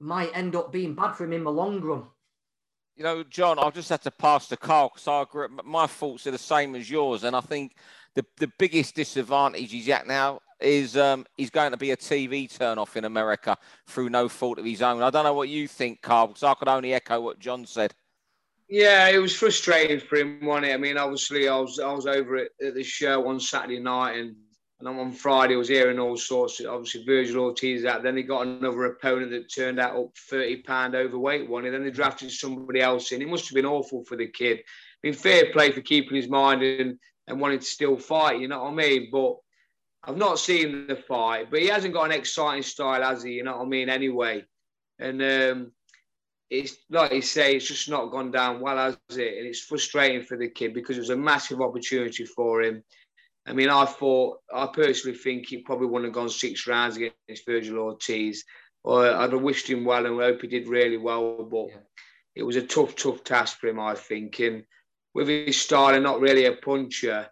might 0.00 0.36
end 0.36 0.56
up 0.56 0.72
being 0.72 0.94
bad 0.94 1.12
for 1.12 1.24
him 1.24 1.32
in 1.32 1.44
the 1.44 1.50
long 1.50 1.80
run 1.80 2.04
you 2.96 3.04
know, 3.04 3.22
John, 3.24 3.58
I'll 3.58 3.70
just 3.70 3.90
had 3.90 4.02
to 4.02 4.10
pass 4.10 4.48
the 4.48 4.56
car 4.56 4.90
because 4.92 5.06
I 5.06 5.22
agree. 5.22 5.48
My 5.64 5.86
thoughts 5.86 6.26
are 6.26 6.30
the 6.30 6.38
same 6.38 6.74
as 6.74 6.90
yours, 6.90 7.24
and 7.24 7.36
I 7.36 7.40
think 7.40 7.76
the 8.14 8.24
the 8.38 8.50
biggest 8.58 8.94
disadvantage 8.94 9.70
he's 9.70 9.88
at 9.88 10.06
now 10.06 10.40
is 10.60 10.96
um, 10.96 11.26
he's 11.36 11.50
going 11.50 11.72
to 11.72 11.76
be 11.76 11.90
a 11.90 11.96
TV 11.96 12.50
turn-off 12.50 12.96
in 12.96 13.04
America 13.04 13.56
through 13.86 14.08
no 14.08 14.28
fault 14.28 14.58
of 14.58 14.64
his 14.64 14.80
own. 14.80 15.02
I 15.02 15.10
don't 15.10 15.24
know 15.24 15.34
what 15.34 15.50
you 15.50 15.68
think, 15.68 16.00
Carl, 16.00 16.28
because 16.28 16.42
I 16.42 16.54
could 16.54 16.68
only 16.68 16.94
echo 16.94 17.20
what 17.20 17.38
John 17.38 17.66
said. 17.66 17.92
Yeah, 18.68 19.08
it 19.08 19.18
was 19.18 19.36
frustrating 19.36 20.00
for 20.00 20.16
him, 20.16 20.40
wasn't 20.42 20.66
it? 20.66 20.74
I 20.74 20.78
mean, 20.78 20.96
obviously, 20.96 21.48
I 21.48 21.56
was 21.56 21.78
I 21.78 21.92
was 21.92 22.06
over 22.06 22.36
at, 22.36 22.48
at 22.64 22.74
the 22.74 22.82
show 22.82 23.28
on 23.28 23.38
Saturday 23.38 23.78
night, 23.78 24.16
and 24.16 24.34
and 24.78 24.88
on 24.88 25.12
Friday, 25.12 25.54
I 25.54 25.58
was 25.58 25.68
hearing 25.68 25.98
all 25.98 26.16
sorts. 26.16 26.60
Of, 26.60 26.66
obviously, 26.66 27.04
Vergil 27.04 27.38
Ortiz 27.38 27.84
out. 27.86 28.02
Then 28.02 28.14
they 28.14 28.22
got 28.22 28.46
another 28.46 28.84
opponent 28.84 29.30
that 29.30 29.52
turned 29.52 29.80
out 29.80 29.96
up 29.96 30.16
thirty 30.28 30.56
pound 30.62 30.94
overweight 30.94 31.48
one, 31.48 31.64
and 31.64 31.74
then 31.74 31.84
they 31.84 31.90
drafted 31.90 32.30
somebody 32.30 32.80
else 32.80 33.12
in. 33.12 33.22
It 33.22 33.28
must 33.28 33.48
have 33.48 33.54
been 33.54 33.64
awful 33.64 34.04
for 34.04 34.16
the 34.16 34.26
kid. 34.26 34.58
I 34.58 34.62
mean, 35.02 35.14
fair 35.14 35.50
play 35.52 35.72
for 35.72 35.80
keeping 35.80 36.16
his 36.16 36.28
mind 36.28 36.62
and 36.62 36.98
and 37.26 37.40
wanting 37.40 37.60
to 37.60 37.64
still 37.64 37.96
fight. 37.96 38.40
You 38.40 38.48
know 38.48 38.64
what 38.64 38.72
I 38.72 38.74
mean? 38.74 39.08
But 39.10 39.36
I've 40.04 40.18
not 40.18 40.38
seen 40.38 40.86
the 40.86 40.96
fight. 40.96 41.50
But 41.50 41.60
he 41.60 41.68
hasn't 41.68 41.94
got 41.94 42.04
an 42.04 42.12
exciting 42.12 42.62
style, 42.62 43.02
has 43.02 43.22
he? 43.22 43.32
You 43.32 43.44
know 43.44 43.56
what 43.56 43.66
I 43.66 43.68
mean? 43.68 43.88
Anyway, 43.88 44.44
and 44.98 45.22
um, 45.22 45.72
it's 46.50 46.76
like 46.90 47.12
you 47.12 47.22
say, 47.22 47.56
it's 47.56 47.66
just 47.66 47.88
not 47.88 48.10
gone 48.10 48.30
down 48.30 48.60
well, 48.60 48.76
has 48.76 48.98
it? 49.16 49.38
And 49.38 49.46
it's 49.46 49.64
frustrating 49.64 50.22
for 50.22 50.36
the 50.36 50.48
kid 50.48 50.74
because 50.74 50.96
it 50.96 51.00
was 51.00 51.10
a 51.10 51.16
massive 51.16 51.62
opportunity 51.62 52.26
for 52.26 52.62
him. 52.62 52.84
I 53.46 53.52
mean, 53.52 53.68
I 53.68 53.84
thought, 53.84 54.38
I 54.52 54.66
personally 54.66 55.16
think 55.16 55.46
he 55.46 55.58
probably 55.58 55.86
wouldn't 55.86 56.06
have 56.06 56.14
gone 56.14 56.28
six 56.28 56.66
rounds 56.66 56.96
against 56.96 57.46
Vergil 57.46 57.78
Ortiz. 57.78 58.44
Or 58.82 59.06
I'd 59.06 59.32
have 59.32 59.42
wished 59.42 59.68
him 59.68 59.84
well 59.84 60.06
and 60.06 60.20
hope 60.20 60.42
he 60.42 60.48
did 60.48 60.68
really 60.68 60.96
well. 60.96 61.44
But 61.44 61.68
yeah. 61.68 61.80
it 62.34 62.42
was 62.42 62.56
a 62.56 62.62
tough, 62.62 62.96
tough 62.96 63.22
task 63.24 63.58
for 63.58 63.68
him, 63.68 63.80
I 63.80 63.94
think. 63.94 64.38
And 64.40 64.64
with 65.14 65.28
his 65.28 65.60
style 65.60 65.94
and 65.94 66.02
not 66.02 66.20
really 66.20 66.46
a 66.46 66.52
puncher, 66.52 67.28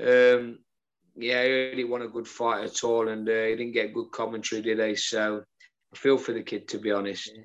um, 0.00 0.58
yeah, 1.16 1.44
he 1.44 1.50
really 1.50 1.84
won 1.84 2.02
a 2.02 2.08
good 2.08 2.26
fight 2.26 2.64
at 2.64 2.82
all. 2.82 3.08
And 3.08 3.28
uh, 3.28 3.32
he 3.32 3.56
didn't 3.56 3.72
get 3.72 3.94
good 3.94 4.10
commentary, 4.10 4.62
did 4.62 4.80
he? 4.80 4.96
So 4.96 5.42
I 5.92 5.96
feel 5.96 6.18
for 6.18 6.32
the 6.32 6.42
kid, 6.42 6.68
to 6.68 6.78
be 6.78 6.90
honest. 6.90 7.30
Yeah 7.34 7.42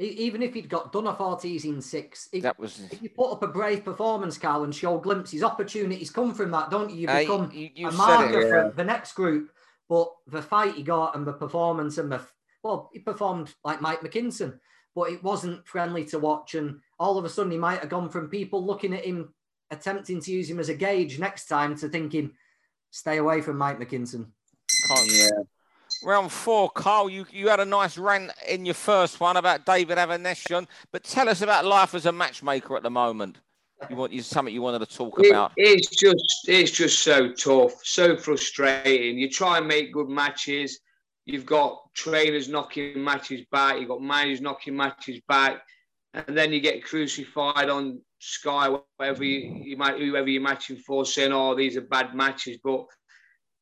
even 0.00 0.42
if 0.42 0.54
he'd 0.54 0.68
got 0.68 0.92
done 0.92 1.06
off 1.06 1.20
Ortiz 1.20 1.64
in 1.64 1.80
six, 1.80 2.28
if, 2.32 2.42
that 2.42 2.58
was 2.58 2.80
if 2.90 3.02
you 3.02 3.10
put 3.10 3.32
up 3.32 3.42
a 3.42 3.46
brave 3.46 3.84
performance, 3.84 4.38
Carl, 4.38 4.64
and 4.64 4.74
show 4.74 4.98
glimpses, 4.98 5.42
opportunities 5.42 6.10
come 6.10 6.34
from 6.34 6.50
that, 6.52 6.70
don't 6.70 6.90
you? 6.90 7.02
You 7.02 7.06
become 7.06 7.46
uh, 7.46 7.52
you, 7.52 7.70
you 7.74 7.88
a 7.88 7.92
marker 7.92 8.40
it, 8.40 8.44
yeah. 8.44 8.70
for 8.70 8.76
the 8.76 8.84
next 8.84 9.12
group. 9.12 9.50
But 9.88 10.12
the 10.26 10.40
fight 10.40 10.74
he 10.74 10.82
got 10.82 11.16
and 11.16 11.26
the 11.26 11.32
performance 11.32 11.98
and 11.98 12.10
the 12.10 12.22
well, 12.62 12.90
he 12.92 13.00
performed 13.00 13.54
like 13.64 13.80
Mike 13.80 14.00
McKinson, 14.00 14.58
but 14.94 15.10
it 15.10 15.22
wasn't 15.22 15.66
friendly 15.66 16.04
to 16.06 16.18
watch. 16.18 16.54
And 16.54 16.80
all 16.98 17.18
of 17.18 17.24
a 17.24 17.28
sudden, 17.28 17.52
he 17.52 17.58
might 17.58 17.80
have 17.80 17.88
gone 17.88 18.08
from 18.08 18.28
people 18.28 18.64
looking 18.64 18.94
at 18.94 19.04
him, 19.04 19.34
attempting 19.70 20.20
to 20.20 20.32
use 20.32 20.48
him 20.48 20.60
as 20.60 20.68
a 20.68 20.74
gauge 20.74 21.18
next 21.18 21.46
time, 21.46 21.76
to 21.76 21.88
thinking, 21.88 22.32
"Stay 22.90 23.18
away 23.18 23.42
from 23.42 23.58
Mike 23.58 23.78
McKinson." 23.78 24.28
Yeah. 25.06 25.42
Round 26.02 26.32
four, 26.32 26.70
Carl, 26.70 27.10
you, 27.10 27.26
you 27.30 27.48
had 27.48 27.60
a 27.60 27.64
nice 27.64 27.98
rant 27.98 28.32
in 28.48 28.64
your 28.64 28.74
first 28.74 29.20
one 29.20 29.36
about 29.36 29.66
David 29.66 29.98
Avanesyan, 29.98 30.66
but 30.92 31.04
tell 31.04 31.28
us 31.28 31.42
about 31.42 31.64
life 31.64 31.94
as 31.94 32.06
a 32.06 32.12
matchmaker 32.12 32.76
at 32.76 32.82
the 32.82 32.90
moment. 32.90 33.38
You 33.88 33.96
want 33.96 34.12
you 34.12 34.22
something 34.22 34.52
you 34.52 34.62
wanted 34.62 34.80
to 34.80 34.86
talk 34.86 35.18
it, 35.20 35.30
about? 35.30 35.52
It's 35.56 35.88
just 35.88 36.48
it's 36.48 36.70
just 36.70 37.02
so 37.02 37.32
tough, 37.32 37.72
so 37.82 38.16
frustrating. 38.16 39.18
You 39.18 39.30
try 39.30 39.58
and 39.58 39.66
make 39.66 39.92
good 39.92 40.08
matches. 40.08 40.80
You've 41.24 41.46
got 41.46 41.80
trainers 41.94 42.48
knocking 42.48 43.02
matches 43.02 43.42
back. 43.50 43.78
You've 43.78 43.88
got 43.88 44.02
managers 44.02 44.40
knocking 44.40 44.76
matches 44.76 45.20
back, 45.28 45.62
and 46.12 46.36
then 46.36 46.52
you 46.52 46.60
get 46.60 46.84
crucified 46.84 47.70
on 47.70 48.00
Sky, 48.18 48.76
whatever 48.96 49.24
you, 49.24 49.62
you 49.64 49.76
might, 49.78 49.98
whoever 49.98 50.28
you're 50.28 50.42
matching 50.42 50.76
for, 50.76 51.06
saying, 51.06 51.32
"Oh, 51.32 51.54
these 51.54 51.76
are 51.76 51.82
bad 51.82 52.14
matches." 52.14 52.58
But 52.62 52.84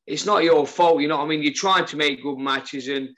it's 0.08 0.24
not 0.24 0.42
your 0.42 0.66
fault. 0.66 1.02
You 1.02 1.08
know 1.08 1.18
what 1.18 1.24
I 1.24 1.28
mean? 1.28 1.42
You're 1.42 1.52
trying 1.52 1.84
to 1.84 1.96
make 1.96 2.22
good 2.22 2.38
matches, 2.38 2.88
and 2.88 3.10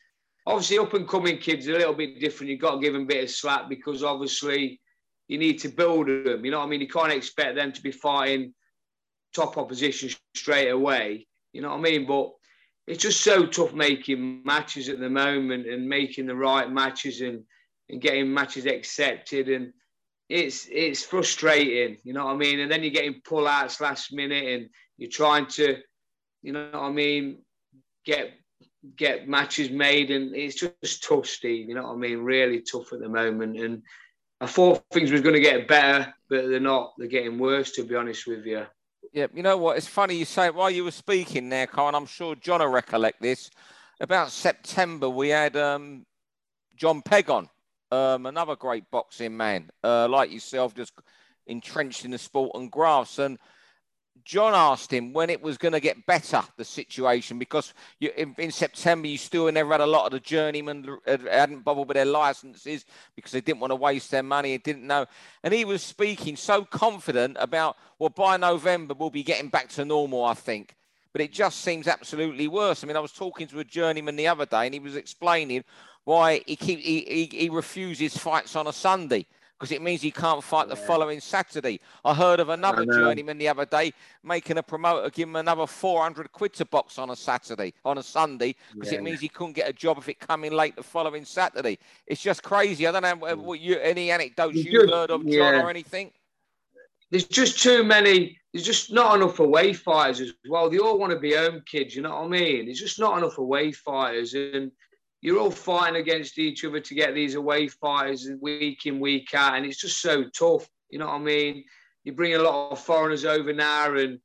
obviously, 0.44 0.78
up 0.78 0.92
and 0.94 1.08
coming 1.08 1.38
kids 1.38 1.68
are 1.68 1.76
a 1.76 1.78
little 1.78 1.94
bit 1.94 2.18
different. 2.18 2.50
You've 2.50 2.60
got 2.60 2.74
to 2.74 2.80
give 2.80 2.92
them 2.92 3.02
a 3.02 3.06
bit 3.06 3.24
of 3.24 3.30
slack 3.30 3.68
because 3.68 4.02
obviously 4.02 4.80
you 5.28 5.38
need 5.38 5.60
to 5.60 5.68
build 5.68 6.08
them. 6.08 6.44
You 6.44 6.50
know 6.50 6.58
what 6.58 6.66
I 6.66 6.68
mean? 6.68 6.80
You 6.80 6.88
can't 6.88 7.12
expect 7.12 7.54
them 7.54 7.72
to 7.72 7.80
be 7.80 7.92
fighting 7.92 8.52
top 9.32 9.56
opposition 9.56 10.10
straight 10.34 10.70
away. 10.70 11.28
You 11.52 11.62
know 11.62 11.70
what 11.70 11.78
I 11.78 11.82
mean? 11.82 12.06
But 12.06 12.32
it's 12.88 13.02
just 13.02 13.20
so 13.20 13.46
tough 13.46 13.72
making 13.72 14.42
matches 14.44 14.88
at 14.88 14.98
the 14.98 15.08
moment 15.08 15.68
and 15.68 15.88
making 15.88 16.26
the 16.26 16.34
right 16.34 16.68
matches 16.68 17.20
and, 17.20 17.44
and 17.88 18.00
getting 18.00 18.34
matches 18.34 18.66
accepted 18.66 19.48
and 19.48 19.72
it's 20.28 20.68
it's 20.70 21.04
frustrating, 21.04 21.98
you 22.04 22.12
know 22.12 22.26
what 22.26 22.34
I 22.34 22.36
mean? 22.36 22.60
And 22.60 22.70
then 22.70 22.82
you're 22.82 22.92
getting 22.92 23.20
pull 23.24 23.48
outs 23.48 23.80
last 23.80 24.12
minute 24.12 24.44
and 24.44 24.68
you're 24.96 25.10
trying 25.10 25.46
to 25.46 25.78
you 26.42 26.52
know 26.52 26.70
what 26.72 26.82
I 26.82 26.90
mean? 26.90 27.38
Get 28.04 28.32
get 28.96 29.28
matches 29.28 29.70
made, 29.70 30.10
and 30.10 30.34
it's 30.34 30.54
just 30.54 31.04
tough, 31.04 31.26
Steve. 31.26 31.68
You 31.68 31.74
know 31.74 31.82
what 31.82 31.94
I 31.94 31.96
mean? 31.96 32.18
Really 32.18 32.60
tough 32.60 32.92
at 32.92 33.00
the 33.00 33.08
moment, 33.08 33.58
and 33.58 33.82
I 34.40 34.46
thought 34.46 34.82
things 34.90 35.10
was 35.10 35.20
going 35.20 35.34
to 35.34 35.40
get 35.40 35.68
better, 35.68 36.14
but 36.28 36.48
they're 36.48 36.60
not. 36.60 36.94
They're 36.96 37.08
getting 37.08 37.38
worse, 37.38 37.72
to 37.72 37.84
be 37.84 37.94
honest 37.94 38.26
with 38.26 38.46
you. 38.46 38.66
Yeah, 39.12 39.26
you 39.34 39.42
know 39.42 39.56
what? 39.56 39.76
It's 39.76 39.88
funny 39.88 40.14
you 40.14 40.24
say 40.24 40.46
it 40.46 40.54
while 40.54 40.70
you 40.70 40.84
were 40.84 40.92
speaking 40.92 41.48
there, 41.48 41.66
Carl. 41.66 41.94
I'm 41.94 42.06
sure 42.06 42.34
John 42.36 42.60
will 42.60 42.68
recollect 42.68 43.20
this. 43.20 43.50
about 44.00 44.30
September, 44.30 45.08
we 45.10 45.28
had 45.28 45.56
um, 45.56 46.06
John 46.76 47.02
Pegg 47.02 47.28
on, 47.28 47.48
um, 47.90 48.26
another 48.26 48.56
great 48.56 48.90
boxing 48.90 49.36
man, 49.36 49.70
uh, 49.84 50.08
like 50.08 50.32
yourself, 50.32 50.74
just 50.74 50.92
entrenched 51.46 52.04
in 52.04 52.12
the 52.12 52.18
sport 52.18 52.52
and 52.54 52.70
grass. 52.70 53.18
And 53.18 53.38
John 54.30 54.54
asked 54.54 54.92
him 54.92 55.12
when 55.12 55.28
it 55.28 55.42
was 55.42 55.58
going 55.58 55.72
to 55.72 55.80
get 55.80 56.06
better, 56.06 56.40
the 56.56 56.64
situation, 56.64 57.36
because 57.36 57.74
you, 57.98 58.12
in, 58.16 58.32
in, 58.38 58.52
September 58.52 59.08
you 59.08 59.18
still 59.18 59.50
never 59.50 59.72
had 59.72 59.80
a 59.80 59.86
lot 59.86 60.06
of 60.06 60.12
the 60.12 60.20
journeymen 60.20 60.86
hadn't 61.04 61.64
bothered 61.64 61.88
with 61.88 61.96
their 61.96 62.04
licenses 62.04 62.84
because 63.16 63.32
they 63.32 63.40
didn't 63.40 63.58
want 63.58 63.72
to 63.72 63.74
waste 63.74 64.12
their 64.12 64.22
money. 64.22 64.52
They 64.52 64.58
didn't 64.58 64.86
know. 64.86 65.06
And 65.42 65.52
he 65.52 65.64
was 65.64 65.82
speaking 65.82 66.36
so 66.36 66.64
confident 66.64 67.38
about, 67.40 67.76
well, 67.98 68.10
by 68.10 68.36
November 68.36 68.94
we'll 68.94 69.10
be 69.10 69.24
getting 69.24 69.48
back 69.48 69.68
to 69.70 69.84
normal, 69.84 70.24
I 70.24 70.34
think. 70.34 70.76
But 71.12 71.22
it 71.22 71.32
just 71.32 71.62
seems 71.62 71.88
absolutely 71.88 72.46
worse. 72.46 72.84
I 72.84 72.86
mean, 72.86 72.96
I 72.96 73.00
was 73.00 73.10
talking 73.10 73.48
to 73.48 73.58
a 73.58 73.64
journeyman 73.64 74.14
the 74.14 74.28
other 74.28 74.46
day 74.46 74.64
and 74.64 74.72
he 74.72 74.78
was 74.78 74.94
explaining 74.94 75.64
why 76.04 76.44
he, 76.46 76.54
keep, 76.54 76.78
he, 76.78 77.00
he, 77.00 77.36
he 77.36 77.48
refuses 77.48 78.16
fights 78.16 78.54
on 78.54 78.68
a 78.68 78.72
Sunday 78.72 79.26
because 79.60 79.72
it 79.72 79.82
means 79.82 80.00
he 80.00 80.10
can't 80.10 80.42
fight 80.42 80.68
the 80.68 80.76
following 80.76 81.20
Saturday. 81.20 81.80
I 82.02 82.14
heard 82.14 82.40
of 82.40 82.48
another 82.48 82.86
journeyman 82.86 83.36
the 83.36 83.48
other 83.48 83.66
day 83.66 83.92
making 84.24 84.56
a 84.56 84.62
promoter 84.62 85.10
give 85.10 85.28
him 85.28 85.36
another 85.36 85.66
400 85.66 86.32
quid 86.32 86.54
to 86.54 86.64
box 86.64 86.98
on 86.98 87.10
a 87.10 87.16
Saturday, 87.16 87.74
on 87.84 87.98
a 87.98 88.02
Sunday, 88.02 88.56
because 88.72 88.90
yeah. 88.90 88.98
it 88.98 89.02
means 89.02 89.20
he 89.20 89.28
couldn't 89.28 89.52
get 89.52 89.68
a 89.68 89.72
job 89.74 89.98
if 89.98 90.08
it 90.08 90.18
come 90.18 90.44
in 90.44 90.54
late 90.54 90.76
the 90.76 90.82
following 90.82 91.26
Saturday. 91.26 91.78
It's 92.06 92.22
just 92.22 92.42
crazy. 92.42 92.86
I 92.86 92.92
don't 92.92 93.02
know 93.02 93.26
mm. 93.26 93.36
what 93.36 93.60
you, 93.60 93.78
any 93.80 94.10
anecdotes 94.10 94.56
you've 94.56 94.88
heard 94.88 95.10
of, 95.10 95.20
John, 95.20 95.30
yeah. 95.30 95.62
or 95.62 95.68
anything. 95.68 96.10
There's 97.10 97.24
just 97.24 97.62
too 97.62 97.84
many. 97.84 98.38
There's 98.54 98.64
just 98.64 98.90
not 98.90 99.14
enough 99.16 99.40
away 99.40 99.74
fighters 99.74 100.20
as 100.22 100.32
well. 100.48 100.70
They 100.70 100.78
all 100.78 100.98
want 100.98 101.12
to 101.12 101.18
be 101.18 101.34
home 101.34 101.62
kids. 101.66 101.94
You 101.94 102.00
know 102.00 102.10
what 102.10 102.24
I 102.24 102.28
mean? 102.28 102.64
There's 102.64 102.80
just 102.80 102.98
not 102.98 103.18
enough 103.18 103.36
away 103.36 103.72
fighters, 103.72 104.32
and 104.32 104.72
you're 105.20 105.38
all 105.38 105.50
fighting 105.50 106.00
against 106.00 106.38
each 106.38 106.64
other 106.64 106.80
to 106.80 106.94
get 106.94 107.14
these 107.14 107.34
away 107.34 107.68
fighters 107.68 108.28
week 108.40 108.86
in, 108.86 109.00
week 109.00 109.34
out, 109.34 109.56
and 109.56 109.66
it's 109.66 109.80
just 109.80 110.00
so 110.00 110.24
tough. 110.30 110.68
You 110.90 110.98
know 110.98 111.06
what 111.06 111.16
I 111.16 111.18
mean? 111.18 111.64
You 112.04 112.12
bring 112.12 112.34
a 112.34 112.42
lot 112.42 112.72
of 112.72 112.80
foreigners 112.80 113.24
over 113.24 113.52
now, 113.52 113.94
and 113.94 114.18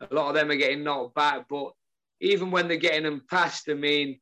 a 0.00 0.14
lot 0.14 0.28
of 0.28 0.34
them 0.34 0.50
are 0.50 0.56
getting 0.56 0.82
knocked 0.82 1.14
back. 1.14 1.46
But 1.48 1.72
even 2.20 2.50
when 2.50 2.66
they're 2.66 2.76
getting 2.76 3.04
them 3.04 3.22
past, 3.30 3.68
I 3.68 3.74
mean, 3.74 4.18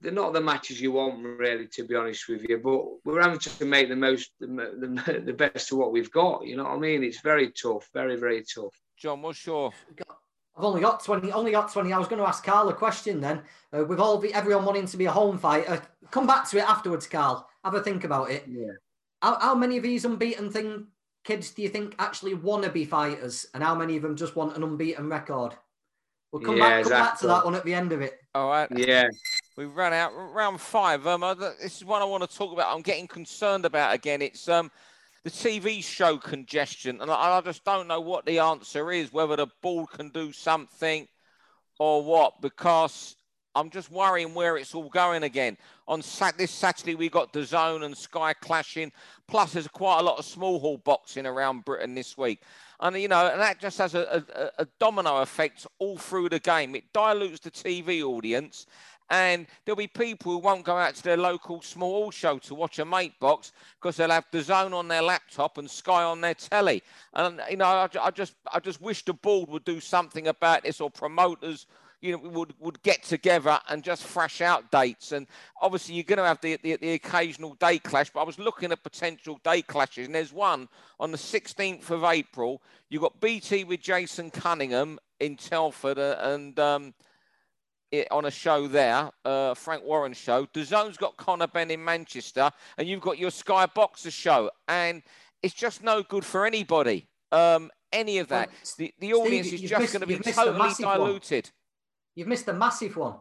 they're 0.00 0.12
not 0.12 0.32
the 0.32 0.40
matches 0.40 0.80
you 0.80 0.92
want, 0.92 1.22
really, 1.22 1.66
to 1.66 1.84
be 1.84 1.94
honest 1.94 2.28
with 2.28 2.48
you. 2.48 2.58
But 2.58 2.84
we're 3.04 3.20
having 3.20 3.38
to 3.38 3.64
make 3.64 3.88
the 3.88 3.96
most, 3.96 4.30
the, 4.40 4.46
the, 4.46 5.20
the 5.20 5.32
best 5.32 5.70
of 5.72 5.78
what 5.78 5.92
we've 5.92 6.10
got. 6.10 6.46
You 6.46 6.56
know 6.56 6.64
what 6.64 6.72
I 6.72 6.78
mean? 6.78 7.04
It's 7.04 7.20
very 7.20 7.52
tough, 7.52 7.88
very, 7.92 8.16
very 8.16 8.42
tough. 8.42 8.74
John, 8.96 9.22
what's 9.22 9.46
your 9.46 9.72
I've 10.58 10.64
only 10.64 10.80
got 10.80 11.04
20, 11.04 11.30
only 11.30 11.52
got 11.52 11.72
20. 11.72 11.92
I 11.92 11.98
was 11.98 12.08
going 12.08 12.20
to 12.20 12.26
ask 12.26 12.42
Carl 12.42 12.68
a 12.68 12.74
question 12.74 13.20
then. 13.20 13.42
Uh, 13.72 13.84
with 13.84 14.00
all 14.00 14.18
the, 14.18 14.34
everyone 14.34 14.64
wanting 14.64 14.86
to 14.86 14.96
be 14.96 15.04
a 15.04 15.10
home 15.10 15.38
fighter, 15.38 15.80
come 16.10 16.26
back 16.26 16.48
to 16.50 16.58
it 16.58 16.68
afterwards, 16.68 17.06
Carl. 17.06 17.48
Have 17.64 17.74
a 17.74 17.80
think 17.80 18.02
about 18.02 18.30
it. 18.30 18.44
Yeah. 18.48 18.72
How, 19.22 19.38
how 19.38 19.54
many 19.54 19.76
of 19.76 19.84
these 19.84 20.04
unbeaten 20.04 20.50
thing 20.50 20.88
kids 21.22 21.50
do 21.50 21.62
you 21.62 21.68
think 21.68 21.94
actually 22.00 22.34
want 22.34 22.64
to 22.64 22.70
be 22.70 22.84
fighters, 22.84 23.46
and 23.54 23.62
how 23.62 23.74
many 23.74 23.96
of 23.96 24.02
them 24.02 24.16
just 24.16 24.34
want 24.34 24.56
an 24.56 24.64
unbeaten 24.64 25.08
record? 25.08 25.54
We'll 26.32 26.42
come 26.42 26.56
yeah, 26.56 26.68
back, 26.68 26.82
come 26.82 26.92
back 26.92 27.18
to 27.20 27.26
that 27.28 27.44
one 27.44 27.54
at 27.54 27.64
the 27.64 27.74
end 27.74 27.92
of 27.92 28.02
it. 28.02 28.18
All 28.34 28.48
right. 28.48 28.68
Yeah. 28.74 29.08
We've 29.56 29.74
run 29.74 29.92
out 29.92 30.12
round 30.14 30.60
five. 30.60 31.06
Um, 31.06 31.20
this 31.38 31.76
is 31.76 31.84
one 31.84 32.02
I 32.02 32.04
want 32.04 32.28
to 32.28 32.36
talk 32.36 32.52
about. 32.52 32.74
I'm 32.74 32.82
getting 32.82 33.06
concerned 33.06 33.64
about 33.64 33.94
again. 33.94 34.22
It's 34.22 34.48
um 34.48 34.70
the 35.28 35.48
TV 35.50 35.84
show 35.84 36.16
congestion, 36.16 37.02
and 37.02 37.10
I, 37.10 37.36
I 37.36 37.40
just 37.42 37.62
don't 37.62 37.86
know 37.86 38.00
what 38.00 38.24
the 38.24 38.38
answer 38.38 38.90
is, 38.90 39.12
whether 39.12 39.36
the 39.36 39.48
board 39.60 39.90
can 39.90 40.08
do 40.08 40.32
something 40.32 41.06
or 41.78 42.02
what, 42.02 42.40
because 42.40 43.16
I'm 43.54 43.68
just 43.68 43.90
worrying 43.90 44.32
where 44.32 44.56
it's 44.56 44.74
all 44.74 44.88
going 44.88 45.24
again. 45.24 45.58
On 45.86 46.00
sat- 46.00 46.38
this 46.38 46.50
Saturday, 46.50 46.94
we 46.94 47.10
got 47.10 47.34
the 47.34 47.44
Zone 47.44 47.82
and 47.82 47.94
Sky 47.94 48.32
clashing. 48.32 48.90
Plus, 49.26 49.52
there's 49.52 49.68
quite 49.68 50.00
a 50.00 50.02
lot 50.02 50.18
of 50.18 50.24
small 50.24 50.60
hall 50.60 50.78
boxing 50.78 51.26
around 51.26 51.66
Britain 51.66 51.94
this 51.94 52.16
week, 52.16 52.40
and 52.80 52.98
you 52.98 53.08
know, 53.08 53.26
and 53.26 53.40
that 53.40 53.60
just 53.60 53.76
has 53.76 53.94
a, 53.94 54.24
a, 54.34 54.62
a 54.62 54.66
domino 54.78 55.18
effect 55.18 55.66
all 55.78 55.98
through 55.98 56.30
the 56.30 56.40
game. 56.40 56.74
It 56.74 56.90
dilutes 56.94 57.40
the 57.40 57.50
TV 57.50 58.02
audience, 58.02 58.66
and 59.10 59.46
there'll 59.64 59.76
be 59.76 59.86
people 59.86 60.32
who 60.32 60.38
won't 60.38 60.64
go 60.64 60.76
out 60.76 60.94
to 60.94 61.02
their 61.02 61.16
local 61.16 61.62
small 61.62 62.10
show 62.10 62.38
to 62.38 62.54
watch 62.54 62.78
a 62.78 62.84
mate 62.84 63.18
box 63.20 63.52
because 63.80 63.96
they'll 63.96 64.10
have 64.10 64.26
the 64.30 64.42
zone 64.42 64.74
on 64.74 64.88
their 64.88 65.02
laptop 65.02 65.58
and 65.58 65.70
Sky 65.70 66.02
on 66.02 66.20
their 66.20 66.34
telly. 66.34 66.82
And 67.14 67.40
you 67.50 67.56
know, 67.56 67.64
I, 67.64 67.88
I 68.00 68.10
just 68.10 68.34
I 68.52 68.60
just 68.60 68.80
wish 68.80 69.04
the 69.04 69.14
board 69.14 69.48
would 69.48 69.64
do 69.64 69.80
something 69.80 70.28
about 70.28 70.64
this 70.64 70.80
or 70.80 70.90
promoters 70.90 71.66
you 72.00 72.12
know, 72.12 72.18
would, 72.18 72.54
would 72.60 72.80
get 72.82 73.02
together 73.02 73.58
and 73.68 73.82
just 73.82 74.04
thrash 74.04 74.40
out 74.40 74.70
dates. 74.70 75.12
And 75.12 75.26
obviously, 75.60 75.94
you're 75.96 76.04
going 76.04 76.18
to 76.18 76.24
have 76.24 76.40
the, 76.40 76.56
the, 76.62 76.76
the, 76.76 76.92
occasional 76.92 77.54
day 77.54 77.78
clash, 77.78 78.10
but 78.10 78.20
I 78.20 78.24
was 78.24 78.38
looking 78.38 78.70
at 78.70 78.82
potential 78.82 79.40
day 79.42 79.62
clashes, 79.62 80.06
and 80.06 80.14
there's 80.14 80.32
one 80.32 80.68
on 81.00 81.10
the 81.10 81.18
16th 81.18 81.90
of 81.90 82.04
April. 82.04 82.62
You've 82.88 83.02
got 83.02 83.20
BT 83.20 83.64
with 83.64 83.80
Jason 83.80 84.30
Cunningham 84.30 84.98
in 85.18 85.36
Telford, 85.36 85.98
uh, 85.98 86.16
and 86.20 86.58
um, 86.60 86.94
it 87.90 88.10
on 88.10 88.26
a 88.26 88.30
show 88.30 88.68
there, 88.68 89.10
uh, 89.24 89.54
Frank 89.54 89.84
Warren 89.84 90.12
show. 90.12 90.46
The 90.52 90.64
Zone's 90.64 90.96
got 90.96 91.16
Conor 91.16 91.46
Benn 91.46 91.70
in 91.70 91.84
Manchester, 91.84 92.50
and 92.76 92.88
you've 92.88 93.00
got 93.00 93.18
your 93.18 93.30
Sky 93.30 93.66
Boxer 93.66 94.10
show, 94.10 94.50
and 94.68 95.02
it's 95.42 95.54
just 95.54 95.82
no 95.82 96.02
good 96.02 96.24
for 96.24 96.46
anybody. 96.46 97.08
Um, 97.32 97.70
any 97.92 98.18
of 98.18 98.28
that. 98.28 98.48
Well, 98.48 98.56
the, 98.78 98.94
the 98.98 99.14
audience 99.14 99.48
Steve, 99.48 99.64
is 99.64 99.70
just 99.70 99.92
going 99.92 100.00
to 100.00 100.06
be 100.06 100.18
totally 100.18 100.70
diluted. 100.78 101.44
One. 101.44 101.52
You've 102.14 102.28
missed 102.28 102.48
a 102.48 102.52
massive 102.52 102.96
one. 102.96 103.14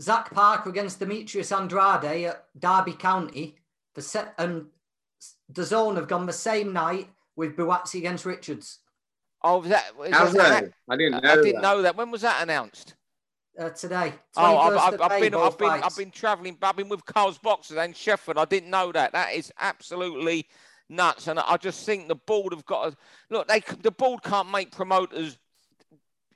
Zach 0.00 0.32
Parker 0.32 0.70
against 0.70 0.98
Demetrius 0.98 1.52
Andrade 1.52 2.24
at 2.24 2.46
Derby 2.58 2.92
County. 2.92 3.56
The 3.94 4.02
set 4.02 4.34
and 4.38 4.66
the 5.48 5.62
Zone 5.62 5.94
have 5.96 6.08
gone 6.08 6.26
the 6.26 6.32
same 6.32 6.72
night 6.72 7.08
with 7.36 7.56
Buatsi 7.56 7.98
against 7.98 8.24
Richards. 8.24 8.80
Oh, 9.42 9.58
was 9.58 9.68
that? 9.68 9.92
How's 10.10 10.32
that? 10.32 10.70
I 10.88 10.96
didn't 10.96 11.22
know. 11.22 11.30
I 11.30 11.36
didn't 11.36 11.54
that. 11.56 11.62
know 11.62 11.82
that. 11.82 11.96
When 11.96 12.10
was 12.10 12.22
that 12.22 12.42
announced? 12.42 12.94
Uh, 13.58 13.70
today. 13.70 14.12
Oh, 14.36 14.58
I've, 14.58 14.94
I've, 14.94 15.00
I've 15.00 15.20
been, 15.20 15.34
I've 15.34 15.58
been, 15.58 15.70
I've 15.70 15.96
been 15.96 16.10
travelling. 16.10 16.56
I've 16.62 16.76
been 16.76 16.88
with 16.88 17.04
Carl's 17.04 17.38
Boxers 17.38 17.76
and 17.76 17.96
Sheffield. 17.96 18.38
I 18.38 18.44
didn't 18.44 18.70
know 18.70 18.92
that. 18.92 19.12
That 19.12 19.34
is 19.34 19.52
absolutely 19.60 20.46
nuts. 20.88 21.28
And 21.28 21.38
I 21.38 21.56
just 21.56 21.84
think 21.86 22.08
the 22.08 22.14
board 22.14 22.52
have 22.52 22.66
got 22.66 22.90
to 22.90 22.96
look. 23.30 23.48
They 23.48 23.60
the 23.82 23.90
board 23.90 24.22
can't 24.22 24.50
make 24.50 24.72
promoters. 24.72 25.38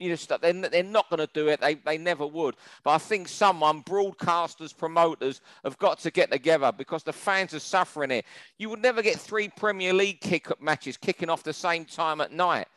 You 0.01 0.11
know, 0.11 0.37
they're, 0.41 0.53
they're 0.53 0.83
not 0.85 1.11
going 1.11 1.19
to 1.19 1.31
do 1.35 1.49
it. 1.49 1.61
They, 1.61 1.75
they 1.75 1.99
never 1.99 2.25
would. 2.25 2.55
But 2.85 2.91
I 2.93 2.99
think 2.99 3.27
someone, 3.27 3.83
broadcasters, 3.83 4.77
promoters, 4.77 5.41
have 5.65 5.77
got 5.79 5.99
to 6.01 6.13
get 6.13 6.31
together 6.31 6.71
because 6.71 7.03
the 7.03 7.13
fans 7.13 7.53
are 7.53 7.59
suffering 7.59 8.13
it. 8.13 8.25
You 8.59 8.71
would 8.71 8.81
never 8.81 9.03
get 9.03 9.17
three 9.17 9.49
Premier 9.49 9.93
League 9.93 10.21
kick 10.21 10.53
up 10.53 10.63
matches 10.63 10.97
kicking 10.97 11.29
off 11.29 11.43
the 11.43 11.53
same 11.53 11.85
time 11.85 12.21
at 12.21 12.31
night. 12.31 12.69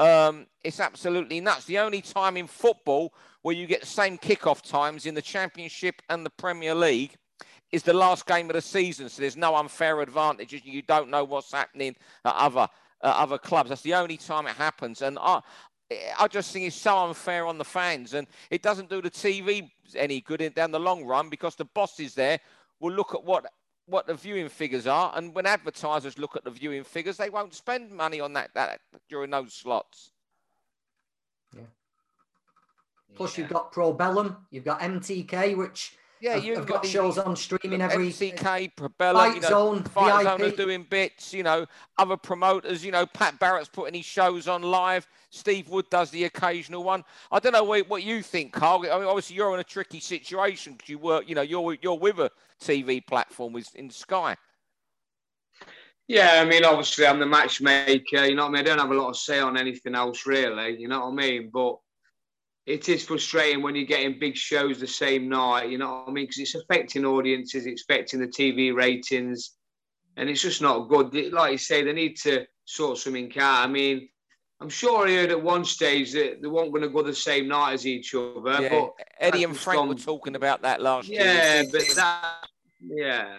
Um, 0.00 0.46
it's 0.64 0.80
absolutely 0.80 1.40
nuts. 1.40 1.66
The 1.66 1.78
only 1.78 2.00
time 2.00 2.38
in 2.38 2.46
football 2.46 3.12
where 3.42 3.54
you 3.54 3.66
get 3.66 3.82
the 3.82 3.86
same 3.86 4.16
kickoff 4.16 4.62
times 4.62 5.04
in 5.04 5.14
the 5.14 5.20
Championship 5.20 6.00
and 6.08 6.24
the 6.24 6.30
Premier 6.30 6.74
League 6.74 7.16
is 7.70 7.82
the 7.82 7.92
last 7.92 8.24
game 8.24 8.48
of 8.48 8.54
the 8.54 8.62
season. 8.62 9.10
So 9.10 9.20
there's 9.20 9.36
no 9.36 9.54
unfair 9.54 10.00
advantage. 10.00 10.58
You 10.64 10.80
don't 10.80 11.10
know 11.10 11.24
what's 11.24 11.52
happening 11.52 11.94
at 12.24 12.34
other 12.34 12.66
uh, 13.02 13.14
other 13.16 13.36
clubs. 13.36 13.68
That's 13.68 13.82
the 13.82 13.94
only 13.94 14.16
time 14.16 14.46
it 14.46 14.56
happens. 14.56 15.02
And 15.02 15.18
I, 15.20 15.42
I 16.18 16.28
just 16.28 16.50
think 16.50 16.66
it's 16.66 16.76
so 16.76 16.96
unfair 17.06 17.46
on 17.46 17.58
the 17.58 17.64
fans, 17.64 18.14
and 18.14 18.26
it 18.50 18.62
doesn't 18.62 18.88
do 18.88 19.02
the 19.02 19.10
TV 19.10 19.70
any 19.94 20.22
good 20.22 20.40
in, 20.40 20.52
down 20.52 20.70
the 20.70 20.80
long 20.80 21.04
run 21.04 21.28
because 21.28 21.56
the 21.56 21.66
bosses 21.66 22.14
there 22.14 22.40
will 22.80 22.92
look 22.92 23.14
at 23.14 23.22
what 23.22 23.52
what 23.90 24.06
the 24.06 24.14
viewing 24.14 24.48
figures 24.48 24.86
are, 24.86 25.12
and 25.14 25.34
when 25.34 25.46
advertisers 25.46 26.18
look 26.18 26.36
at 26.36 26.44
the 26.44 26.50
viewing 26.50 26.84
figures, 26.84 27.16
they 27.16 27.30
won't 27.30 27.54
spend 27.54 27.90
money 27.90 28.20
on 28.20 28.32
that, 28.34 28.50
that 28.54 28.80
during 29.08 29.30
those 29.30 29.52
slots. 29.52 30.12
Yeah. 31.54 31.62
Plus, 33.14 33.36
yeah. 33.36 33.42
you've 33.42 33.52
got 33.52 33.72
Probellum, 33.72 34.36
you've 34.50 34.64
got 34.64 34.80
MTK, 34.80 35.56
which 35.56 35.94
yeah, 36.20 36.36
you've 36.36 36.66
got, 36.66 36.82
got 36.82 36.86
shows 36.86 37.16
on 37.18 37.34
streaming 37.34 37.80
every 37.80 38.10
MTK, 38.10 38.74
Probellum, 38.74 39.14
Fight 39.14 39.34
you 39.34 39.40
know, 39.40 39.48
Zone, 39.48 39.82
Fight 39.84 40.22
VIP. 40.22 40.38
Zone 40.38 40.42
are 40.42 40.56
doing 40.56 40.86
bits. 40.88 41.32
You 41.32 41.42
know, 41.42 41.66
other 41.98 42.16
promoters. 42.16 42.84
You 42.84 42.92
know, 42.92 43.06
Pat 43.06 43.38
Barrett's 43.38 43.68
putting 43.68 43.94
his 43.94 44.04
shows 44.04 44.46
on 44.46 44.62
live. 44.62 45.08
Steve 45.30 45.68
Wood 45.68 45.86
does 45.90 46.10
the 46.10 46.24
occasional 46.24 46.84
one. 46.84 47.04
I 47.32 47.38
don't 47.38 47.52
know 47.52 47.64
what, 47.64 47.88
what 47.88 48.02
you 48.02 48.22
think, 48.22 48.52
Carl. 48.52 48.80
I 48.80 48.98
mean, 48.98 49.08
obviously 49.08 49.36
you're 49.36 49.54
in 49.54 49.60
a 49.60 49.64
tricky 49.64 50.00
situation 50.00 50.74
because 50.74 50.88
you 50.88 50.98
work. 50.98 51.28
You 51.28 51.34
know, 51.34 51.42
you're 51.42 51.76
you're 51.80 51.98
with 51.98 52.18
a 52.18 52.30
TV 52.60 53.04
platform 53.06 53.52
with 53.52 53.74
in 53.74 53.88
Sky. 53.90 54.36
Yeah, 56.06 56.42
I 56.42 56.44
mean, 56.44 56.64
obviously 56.64 57.06
I'm 57.06 57.20
the 57.20 57.26
matchmaker. 57.26 58.24
You 58.24 58.34
know 58.34 58.42
what 58.42 58.48
I 58.48 58.52
mean? 58.52 58.60
I 58.60 58.62
don't 58.64 58.78
have 58.80 58.90
a 58.90 58.94
lot 58.94 59.10
of 59.10 59.16
say 59.16 59.38
on 59.38 59.56
anything 59.56 59.94
else, 59.94 60.26
really. 60.26 60.76
You 60.76 60.88
know 60.88 61.06
what 61.06 61.12
I 61.12 61.14
mean? 61.14 61.50
But 61.52 61.78
it 62.70 62.88
is 62.88 63.04
frustrating 63.04 63.62
when 63.62 63.74
you're 63.74 63.84
getting 63.84 64.18
big 64.18 64.36
shows 64.36 64.78
the 64.78 64.86
same 64.86 65.28
night, 65.28 65.70
you 65.70 65.78
know 65.78 65.90
what 65.90 66.08
I 66.08 66.12
mean? 66.12 66.24
Because 66.24 66.38
it's 66.38 66.54
affecting 66.54 67.04
audiences, 67.04 67.66
it's 67.66 67.82
affecting 67.82 68.20
the 68.20 68.28
TV 68.28 68.74
ratings, 68.74 69.56
and 70.16 70.30
it's 70.30 70.42
just 70.42 70.62
not 70.62 70.88
good. 70.88 71.12
Like 71.32 71.52
you 71.52 71.58
say, 71.58 71.82
they 71.82 71.92
need 71.92 72.16
to 72.18 72.46
sort 72.64 72.98
something 72.98 73.32
out. 73.38 73.64
I 73.64 73.66
mean, 73.66 74.08
I'm 74.60 74.68
sure 74.68 75.06
I 75.06 75.10
heard 75.10 75.32
at 75.32 75.42
one 75.42 75.64
stage 75.64 76.12
that 76.12 76.40
they 76.40 76.48
weren't 76.48 76.70
going 76.70 76.82
to 76.82 76.88
go 76.88 77.02
the 77.02 77.14
same 77.14 77.48
night 77.48 77.72
as 77.72 77.86
each 77.86 78.14
other. 78.14 78.62
Yeah. 78.62 78.68
But 78.68 78.92
Eddie 79.18 79.44
and 79.44 79.56
Frank 79.56 79.78
gone... 79.78 79.88
were 79.88 79.94
talking 79.94 80.36
about 80.36 80.62
that 80.62 80.80
last 80.80 81.08
yeah, 81.08 81.22
year. 81.24 81.32
Yeah, 81.34 81.62
but 81.72 81.96
that, 81.96 82.46
yeah. 82.80 83.36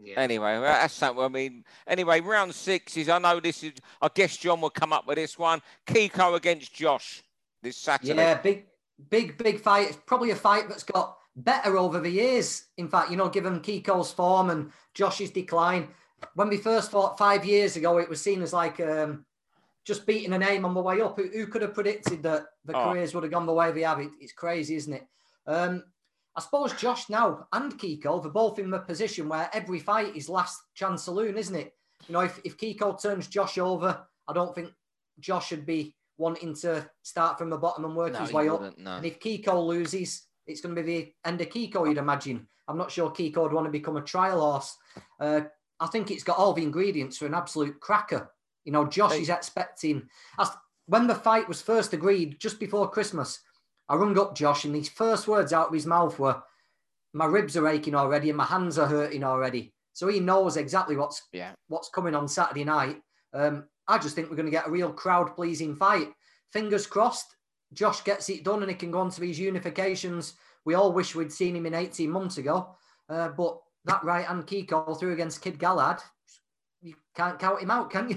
Yeah. 0.00 0.14
Anyway, 0.20 0.60
that's 0.60 0.94
something. 0.94 1.24
I 1.24 1.28
mean, 1.28 1.64
anyway, 1.86 2.20
round 2.20 2.54
six 2.54 2.96
is. 2.96 3.08
I 3.08 3.18
know 3.18 3.40
this 3.40 3.64
is. 3.64 3.72
I 4.00 4.08
guess 4.14 4.36
John 4.36 4.60
will 4.60 4.70
come 4.70 4.92
up 4.92 5.08
with 5.08 5.16
this 5.16 5.36
one. 5.36 5.60
Kiko 5.88 6.36
against 6.36 6.72
Josh 6.72 7.24
this 7.68 7.76
Saturday. 7.76 8.14
Yeah, 8.14 8.40
big, 8.40 8.66
big, 9.10 9.38
big 9.38 9.60
fight. 9.60 9.88
It's 9.88 9.98
probably 10.06 10.30
a 10.30 10.36
fight 10.36 10.68
that's 10.68 10.82
got 10.82 11.16
better 11.36 11.78
over 11.78 12.00
the 12.00 12.10
years. 12.10 12.64
In 12.76 12.88
fact, 12.88 13.10
you 13.10 13.16
know, 13.16 13.28
given 13.28 13.60
Kiko's 13.60 14.12
form 14.12 14.50
and 14.50 14.72
Josh's 14.94 15.30
decline, 15.30 15.88
when 16.34 16.48
we 16.48 16.56
first 16.56 16.90
fought 16.90 17.18
five 17.18 17.44
years 17.44 17.76
ago, 17.76 17.98
it 17.98 18.08
was 18.08 18.20
seen 18.20 18.42
as 18.42 18.52
like 18.52 18.80
um, 18.80 19.24
just 19.84 20.06
beating 20.06 20.32
a 20.32 20.38
name 20.38 20.64
on 20.64 20.74
the 20.74 20.82
way 20.82 21.00
up. 21.00 21.16
Who, 21.16 21.28
who 21.28 21.46
could 21.46 21.62
have 21.62 21.74
predicted 21.74 22.22
that 22.24 22.46
the 22.64 22.76
oh. 22.76 22.84
careers 22.84 23.14
would 23.14 23.22
have 23.22 23.32
gone 23.32 23.46
the 23.46 23.52
way 23.52 23.70
they 23.70 23.82
have? 23.82 24.00
It, 24.00 24.10
it's 24.20 24.32
crazy, 24.32 24.74
isn't 24.74 24.94
it? 24.94 25.06
Um, 25.46 25.84
I 26.36 26.40
suppose 26.40 26.72
Josh 26.74 27.08
now 27.08 27.46
and 27.52 27.76
Kiko, 27.78 28.22
they're 28.22 28.30
both 28.30 28.58
in 28.58 28.70
the 28.70 28.78
position 28.78 29.28
where 29.28 29.50
every 29.52 29.80
fight 29.80 30.14
is 30.14 30.28
last 30.28 30.60
chance 30.74 31.04
saloon, 31.04 31.36
isn't 31.36 31.54
it? 31.54 31.74
You 32.06 32.12
know, 32.12 32.20
if, 32.20 32.40
if 32.44 32.56
Kiko 32.56 33.00
turns 33.00 33.26
Josh 33.26 33.58
over, 33.58 34.06
I 34.28 34.32
don't 34.32 34.54
think 34.54 34.72
Josh 35.18 35.48
should 35.48 35.66
be 35.66 35.96
wanting 36.18 36.54
to 36.56 36.88
start 37.02 37.38
from 37.38 37.48
the 37.48 37.56
bottom 37.56 37.84
and 37.84 37.96
work 37.96 38.12
no, 38.12 38.18
his 38.18 38.32
way 38.32 38.48
up. 38.48 38.78
No. 38.78 38.96
And 38.96 39.06
if 39.06 39.20
Kiko 39.20 39.66
loses, 39.66 40.26
it's 40.46 40.60
going 40.60 40.74
to 40.74 40.82
be 40.82 40.86
the 40.86 41.14
end 41.24 41.40
of 41.40 41.48
Kiko, 41.48 41.88
you'd 41.88 41.96
imagine. 41.96 42.46
I'm 42.66 42.76
not 42.76 42.90
sure 42.90 43.10
Kiko 43.10 43.44
would 43.44 43.52
want 43.52 43.66
to 43.66 43.72
become 43.72 43.96
a 43.96 44.02
trial 44.02 44.40
horse. 44.40 44.76
Uh, 45.18 45.42
I 45.80 45.86
think 45.86 46.10
it's 46.10 46.24
got 46.24 46.38
all 46.38 46.52
the 46.52 46.62
ingredients 46.62 47.16
for 47.16 47.26
an 47.26 47.34
absolute 47.34 47.80
cracker. 47.80 48.30
You 48.64 48.72
know, 48.72 48.86
Josh 48.86 49.12
hey. 49.12 49.22
is 49.22 49.30
expecting. 49.30 50.08
When 50.86 51.06
the 51.06 51.14
fight 51.14 51.48
was 51.48 51.62
first 51.62 51.92
agreed 51.92 52.40
just 52.40 52.58
before 52.58 52.90
Christmas, 52.90 53.40
I 53.88 53.94
rung 53.94 54.18
up 54.18 54.34
Josh, 54.34 54.64
and 54.64 54.74
his 54.74 54.88
first 54.88 55.28
words 55.28 55.52
out 55.52 55.68
of 55.68 55.74
his 55.74 55.86
mouth 55.86 56.18
were, 56.18 56.42
"My 57.12 57.26
ribs 57.26 57.56
are 57.56 57.68
aching 57.68 57.94
already, 57.94 58.28
and 58.28 58.36
my 58.36 58.44
hands 58.44 58.78
are 58.78 58.86
hurting 58.86 59.24
already." 59.24 59.74
So 59.92 60.08
he 60.08 60.20
knows 60.20 60.56
exactly 60.56 60.96
what's 60.96 61.22
yeah. 61.32 61.52
what's 61.68 61.88
coming 61.88 62.14
on 62.14 62.28
Saturday 62.28 62.64
night. 62.64 63.00
Um, 63.32 63.68
I 63.88 63.98
just 63.98 64.14
think 64.14 64.28
we're 64.28 64.36
going 64.36 64.46
to 64.46 64.52
get 64.52 64.68
a 64.68 64.70
real 64.70 64.92
crowd 64.92 65.34
pleasing 65.34 65.74
fight. 65.74 66.12
Fingers 66.52 66.86
crossed, 66.86 67.36
Josh 67.72 68.04
gets 68.04 68.28
it 68.28 68.44
done 68.44 68.62
and 68.62 68.70
he 68.70 68.76
can 68.76 68.90
go 68.90 69.00
on 69.00 69.10
to 69.10 69.20
these 69.20 69.38
unifications. 69.38 70.34
We 70.64 70.74
all 70.74 70.92
wish 70.92 71.14
we'd 71.14 71.32
seen 71.32 71.56
him 71.56 71.66
in 71.66 71.74
18 71.74 72.10
months 72.10 72.38
ago. 72.38 72.74
Uh, 73.08 73.28
but 73.28 73.58
that 73.84 74.04
right 74.04 74.26
hand 74.26 74.46
Kiko 74.46 74.98
through 74.98 75.12
against 75.12 75.40
Kid 75.40 75.58
Galahad, 75.58 76.00
you 76.82 76.94
can't 77.16 77.38
count 77.38 77.62
him 77.62 77.70
out, 77.70 77.90
can 77.90 78.08
you? 78.08 78.16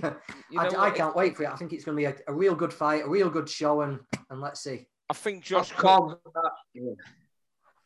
you 0.49 0.57
know 0.57 0.69
I, 0.77 0.87
I, 0.87 0.91
can't 0.91 1.15
wait 1.15 1.35
for 1.35 1.43
it. 1.43 1.49
I 1.49 1.55
think 1.55 1.73
it's 1.73 1.85
going 1.85 1.97
to 1.97 2.01
be 2.01 2.05
a, 2.05 2.15
a, 2.27 2.33
real 2.33 2.55
good 2.55 2.73
fight, 2.73 3.05
a 3.05 3.09
real 3.09 3.29
good 3.29 3.49
show, 3.49 3.81
and, 3.81 3.99
and 4.29 4.41
let's 4.41 4.61
see. 4.61 4.87
I 5.09 5.13
think 5.13 5.43
Josh. 5.43 5.71
Carl. 5.71 6.21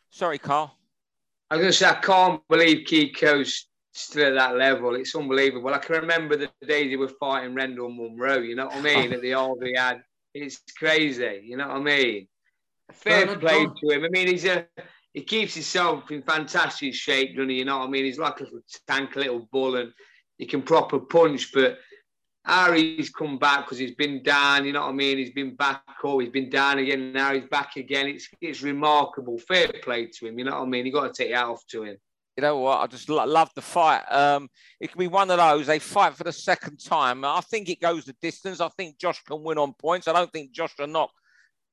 Sorry, 0.09 0.37
Carl. 0.37 0.75
I 1.49 1.55
was 1.55 1.61
going 1.61 1.71
to 1.71 1.77
say 1.77 1.87
I 1.87 1.95
can't 1.95 2.41
believe 2.49 2.87
Kiko's 2.87 3.67
still 3.95 4.27
at 4.27 4.39
that 4.39 4.57
level. 4.57 4.95
It's 4.95 5.15
unbelievable. 5.15 5.73
I 5.73 5.77
can 5.77 5.95
remember 5.95 6.35
the 6.35 6.49
days 6.65 6.89
he 6.89 6.97
was 6.97 7.13
fighting 7.19 7.55
Rendall 7.55 7.95
Munroe. 7.95 8.39
You 8.39 8.55
know 8.55 8.65
what 8.67 8.75
I 8.75 8.81
mean? 8.81 9.13
at 9.13 9.21
the 9.21 9.33
old 9.35 9.63
he. 9.63 10.01
It's 10.33 10.61
crazy. 10.77 11.41
You 11.43 11.57
know 11.57 11.67
what 11.67 11.77
I 11.77 11.81
mean? 11.81 12.27
Fair 12.91 13.35
play 13.37 13.65
to 13.65 13.89
him. 13.89 14.03
I 14.03 14.09
mean, 14.09 14.27
he's 14.27 14.45
a 14.45 14.67
he 15.13 15.21
keeps 15.21 15.53
himself 15.53 16.11
in 16.11 16.21
fantastic 16.21 16.93
shape, 16.93 17.35
doesn't 17.35 17.49
he? 17.49 17.59
You 17.59 17.65
know 17.65 17.79
what 17.79 17.87
I 17.87 17.89
mean? 17.89 18.03
He's 18.03 18.19
like 18.19 18.41
a 18.41 18.43
little 18.43 18.59
tank, 18.85 19.15
a 19.15 19.19
little 19.19 19.47
bull, 19.51 19.77
and 19.77 19.93
he 20.37 20.45
can 20.45 20.61
proper 20.61 20.99
punch. 20.99 21.51
But 21.53 21.79
Harry's 22.45 23.09
come 23.09 23.39
back 23.39 23.65
because 23.65 23.77
he's 23.77 23.95
been 23.95 24.21
down, 24.21 24.65
you 24.65 24.73
know 24.73 24.81
what 24.81 24.89
I 24.89 24.93
mean? 24.93 25.17
He's 25.17 25.31
been 25.31 25.55
back 25.55 25.83
up, 26.03 26.19
he's 26.19 26.29
been 26.29 26.49
down 26.49 26.79
again, 26.79 27.13
now 27.13 27.33
he's 27.33 27.49
back 27.49 27.77
again. 27.77 28.07
It's 28.07 28.29
it's 28.41 28.61
remarkable. 28.61 29.39
Fair 29.39 29.71
play 29.81 30.07
to 30.07 30.27
him, 30.27 30.37
you 30.37 30.45
know 30.45 30.59
what 30.59 30.63
I 30.63 30.65
mean? 30.65 30.85
You 30.85 30.91
got 30.91 31.13
to 31.13 31.23
take 31.23 31.31
it 31.31 31.37
off 31.37 31.65
to 31.67 31.83
him. 31.83 31.97
You 32.37 32.41
know 32.41 32.57
what? 32.57 32.79
I 32.79 32.87
just 32.87 33.07
love 33.07 33.49
the 33.55 33.61
fight. 33.61 34.03
Um, 34.11 34.49
it 34.81 34.91
can 34.91 34.99
be 34.99 35.07
one 35.07 35.31
of 35.31 35.37
those. 35.37 35.67
They 35.67 35.79
fight 35.79 36.15
for 36.15 36.25
the 36.25 36.33
second 36.33 36.83
time. 36.83 37.23
I 37.23 37.39
think 37.41 37.69
it 37.69 37.79
goes 37.79 38.05
the 38.05 38.15
distance. 38.21 38.59
I 38.59 38.67
think 38.69 38.97
Josh 38.97 39.23
can 39.23 39.41
win 39.41 39.57
on 39.57 39.73
points. 39.73 40.07
I 40.07 40.13
don't 40.13 40.31
think 40.31 40.51
Josh 40.51 40.73
will 40.77 40.87
knock 40.87 41.11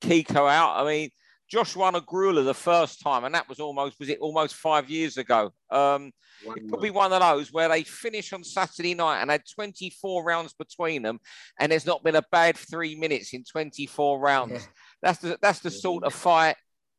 Kiko 0.00 0.48
out. 0.48 0.80
I 0.80 0.88
mean, 0.88 1.10
Josh 1.50 1.74
won 1.74 1.96
a 1.96 2.00
grueler 2.00 2.44
the 2.44 2.54
first 2.54 3.00
time, 3.00 3.24
and 3.24 3.34
that 3.34 3.48
was 3.48 3.58
almost 3.58 3.98
was 3.98 4.08
it 4.08 4.20
almost 4.20 4.54
five 4.54 4.88
years 4.88 5.18
ago. 5.18 5.52
Um, 5.68 6.12
it 6.44 6.70
could 6.70 6.80
be 6.80 6.90
one 6.90 7.12
of 7.12 7.20
those 7.20 7.52
where 7.52 7.68
they 7.68 7.82
finish 7.82 8.32
on 8.32 8.44
Saturday 8.44 8.94
night 8.94 9.20
and 9.20 9.30
had 9.30 9.42
24 9.54 10.24
rounds 10.24 10.54
between 10.54 11.02
them, 11.02 11.18
and 11.58 11.72
there's 11.72 11.86
not 11.86 12.04
been 12.04 12.16
a 12.16 12.24
bad 12.30 12.56
three 12.56 12.94
minutes 12.94 13.34
in 13.34 13.44
24 13.44 14.20
rounds. 14.20 14.52
Yeah. 14.52 14.60
That's 15.02 15.18
the 15.18 15.38
that's 15.42 15.58
the 15.58 15.70
sort 15.70 16.04
of 16.04 16.14
fight 16.14 16.56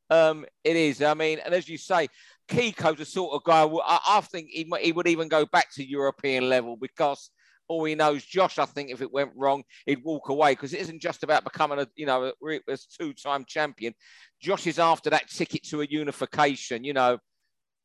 um, 0.10 0.46
it 0.64 0.76
is. 0.76 1.02
I 1.02 1.14
mean, 1.14 1.40
and 1.44 1.54
as 1.54 1.68
you 1.68 1.78
say, 1.78 2.08
Kiko's 2.48 2.98
the 2.98 3.06
sort 3.06 3.34
of 3.34 3.44
guy. 3.44 3.64
I, 3.64 4.00
I 4.18 4.22
think 4.22 4.50
he, 4.50 4.70
he 4.82 4.92
would 4.92 5.08
even 5.08 5.28
go 5.28 5.46
back 5.46 5.74
to 5.74 5.88
European 5.88 6.50
level 6.50 6.76
because 6.76 7.30
all 7.68 7.86
he 7.86 7.96
knows, 7.96 8.24
Josh, 8.24 8.60
I 8.60 8.66
think 8.66 8.90
if 8.90 9.02
it 9.02 9.12
went 9.12 9.32
wrong, 9.36 9.64
he'd 9.86 10.04
walk 10.04 10.30
away 10.30 10.52
because 10.52 10.74
it 10.74 10.82
isn't 10.82 11.02
just 11.02 11.24
about 11.24 11.44
becoming 11.44 11.80
a, 11.80 11.88
you 11.96 12.06
know, 12.06 12.26
a, 12.46 12.60
a 12.68 12.78
two-time 13.00 13.46
champion. 13.48 13.94
Josh 14.42 14.68
is 14.68 14.80
after 14.80 15.10
that 15.10 15.30
ticket 15.30 15.64
to 15.70 15.82
a 15.82 15.86
unification, 15.86 16.84
you 16.84 16.94
know. 16.94 17.18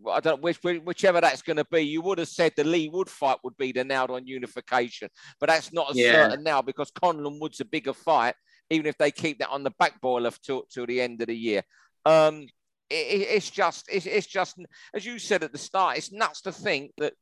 I 0.08 0.20
don't 0.20 0.40
which, 0.40 0.62
whichever 0.62 1.20
that's 1.20 1.42
going 1.42 1.56
to 1.56 1.66
be. 1.72 1.80
You 1.80 2.02
would 2.02 2.18
have 2.18 2.28
said 2.28 2.52
the 2.54 2.62
Leigh 2.62 2.88
Wood 2.88 3.08
fight 3.08 3.38
would 3.42 3.56
be 3.56 3.72
the 3.72 3.82
nailed 3.82 4.12
on 4.12 4.28
unification, 4.28 5.08
but 5.40 5.48
that's 5.48 5.72
not 5.72 5.90
as 5.90 5.96
yeah. 5.96 6.12
certain 6.12 6.44
now 6.44 6.62
because 6.62 6.92
Conlan 6.92 7.40
Wood's 7.40 7.58
a 7.58 7.64
bigger 7.64 7.92
fight, 7.92 8.36
even 8.70 8.86
if 8.86 8.96
they 8.96 9.10
keep 9.10 9.40
that 9.40 9.50
on 9.50 9.64
the 9.64 9.72
back 9.72 10.00
boiler 10.00 10.30
till, 10.40 10.62
till 10.72 10.86
the 10.86 11.00
end 11.00 11.20
of 11.20 11.26
the 11.26 11.36
year. 11.36 11.62
Um, 12.04 12.46
it's 12.90 13.50
just, 13.50 13.86
it's, 13.90 14.06
it's 14.06 14.26
just, 14.26 14.56
as 14.94 15.04
you 15.04 15.18
said 15.18 15.42
at 15.42 15.52
the 15.52 15.58
start, 15.58 15.98
it's 15.98 16.12
nuts 16.12 16.42
to 16.42 16.52
think 16.52 16.92
that 16.98 17.14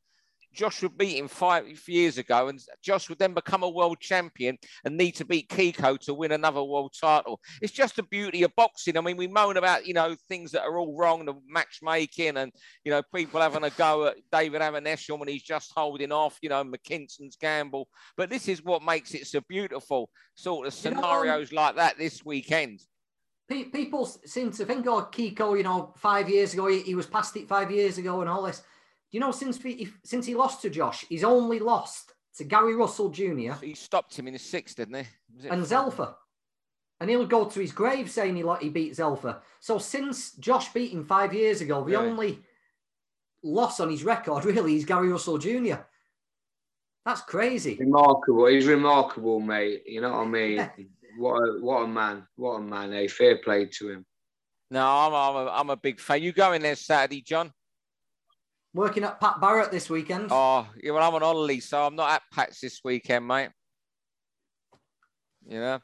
Josh 0.57 0.81
would 0.81 0.97
beat 0.97 1.17
him 1.17 1.27
five 1.27 1.65
years 1.87 2.17
ago, 2.17 2.47
and 2.47 2.59
Josh 2.81 3.09
would 3.09 3.19
then 3.19 3.33
become 3.33 3.61
a 3.61 3.69
world 3.69 3.99
champion 3.99 4.57
and 4.83 4.97
need 4.97 5.11
to 5.13 5.25
beat 5.25 5.49
Kiko 5.49 5.99
to 5.99 6.13
win 6.15 6.31
another 6.31 6.63
world 6.63 6.93
title. 6.99 7.39
It's 7.61 7.71
just 7.71 7.95
the 7.95 8.03
beauty 8.03 8.41
of 8.41 8.55
boxing. 8.55 8.97
I 8.97 9.01
mean, 9.01 9.17
we 9.17 9.27
moan 9.27 9.57
about 9.57 9.85
you 9.85 9.93
know 9.93 10.15
things 10.27 10.51
that 10.51 10.63
are 10.63 10.77
all 10.79 10.97
wrong, 10.97 11.25
the 11.25 11.35
matchmaking, 11.47 12.37
and 12.37 12.51
you 12.83 12.91
know 12.91 13.03
people 13.13 13.39
having 13.39 13.63
a 13.63 13.69
go 13.69 14.07
at 14.07 14.15
David 14.31 14.61
Avanesyan 14.61 15.19
when 15.19 15.27
he's 15.27 15.43
just 15.43 15.71
holding 15.75 16.11
off. 16.11 16.39
You 16.41 16.49
know, 16.49 16.63
McKinson's 16.63 17.37
gamble, 17.39 17.87
but 18.15 18.29
this 18.29 18.47
is 18.47 18.63
what 18.63 18.81
makes 18.81 19.13
it 19.13 19.27
so 19.27 19.41
beautiful. 19.47 20.09
Sort 20.33 20.65
of 20.65 20.73
scenarios 20.73 21.51
you 21.51 21.55
know, 21.55 21.61
um, 21.61 21.65
like 21.67 21.75
that 21.75 21.97
this 21.97 22.25
weekend 22.25 22.81
people 23.47 24.05
seem 24.05 24.51
to 24.51 24.65
think, 24.65 24.85
oh, 24.87 25.07
Kiko, 25.11 25.57
you 25.57 25.63
know, 25.63 25.93
five 25.95 26.29
years 26.29 26.53
ago, 26.53 26.67
he, 26.67 26.81
he, 26.81 26.95
was 26.95 27.05
past 27.05 27.35
it 27.37 27.47
five 27.47 27.71
years 27.71 27.97
ago 27.97 28.21
and 28.21 28.29
all 28.29 28.43
this 28.43 28.59
Do 28.59 28.65
you 29.11 29.19
know 29.19 29.31
since 29.31 29.61
he, 29.61 29.89
since 30.03 30.25
he 30.25 30.35
lost 30.35 30.61
to 30.63 30.69
Josh, 30.69 31.05
he's 31.07 31.23
only 31.23 31.59
lost 31.59 32.13
to 32.37 32.43
Gary 32.43 32.75
Russell 32.75 33.09
Jr. 33.09 33.53
He 33.61 33.73
stopped 33.73 34.17
him 34.17 34.27
in 34.27 34.33
his 34.33 34.43
sixth, 34.43 34.77
didn't 34.77 34.95
he? 34.95 35.47
And 35.49 35.63
Zelfa. 35.63 36.15
And 36.99 37.09
he'll 37.09 37.27
go 37.27 37.45
to 37.45 37.59
his 37.59 37.71
grave 37.71 38.09
saying 38.09 38.35
he 38.35 38.43
like 38.43 38.61
he 38.61 38.69
beat 38.69 38.93
Zelfa. 38.93 39.39
So 39.59 39.77
since 39.77 40.31
Josh 40.33 40.73
beat 40.73 40.91
him 40.91 41.05
five 41.05 41.33
years 41.33 41.61
ago, 41.61 41.83
the 41.83 41.91
yeah. 41.93 41.99
only 41.99 42.39
loss 43.43 43.79
on 43.79 43.89
his 43.89 44.03
record 44.03 44.45
really 44.45 44.75
is 44.75 44.85
Gary 44.85 45.09
Russell 45.09 45.37
Jr. 45.37 45.75
That's 47.05 47.21
crazy. 47.21 47.77
Remarkable. 47.79 48.47
He's 48.47 48.67
remarkable, 48.67 49.39
mate. 49.39 49.83
You 49.85 50.01
know 50.01 50.11
what 50.11 50.27
I 50.27 50.29
mean? 50.29 50.69
What 51.17 51.35
a 51.37 51.59
what 51.61 51.83
a 51.83 51.87
man. 51.87 52.27
What 52.35 52.55
a 52.55 52.61
man. 52.61 52.93
A 52.93 53.03
eh? 53.03 53.07
fair 53.07 53.37
play 53.37 53.65
to 53.65 53.89
him. 53.89 54.05
No, 54.69 54.85
I'm, 54.85 55.13
I'm, 55.13 55.47
a, 55.47 55.51
I'm 55.51 55.69
a 55.69 55.77
big 55.77 55.99
fan. 55.99 56.21
You 56.21 56.33
going 56.33 56.61
there 56.61 56.75
Saturday, 56.75 57.21
John? 57.21 57.51
Working 58.73 59.05
at 59.05 59.19
Pat 59.19 59.39
Barrett 59.39 59.71
this 59.71 59.89
weekend. 59.89 60.27
Oh, 60.29 60.67
yeah, 60.81 60.91
well, 60.91 61.07
I'm 61.07 61.15
on 61.15 61.21
holiday, 61.21 61.59
so 61.59 61.85
I'm 61.85 61.95
not 61.95 62.11
at 62.11 62.21
Pat's 62.33 62.59
this 62.59 62.81
weekend, 62.83 63.25
mate. 63.25 63.49
Yeah. 65.47 65.79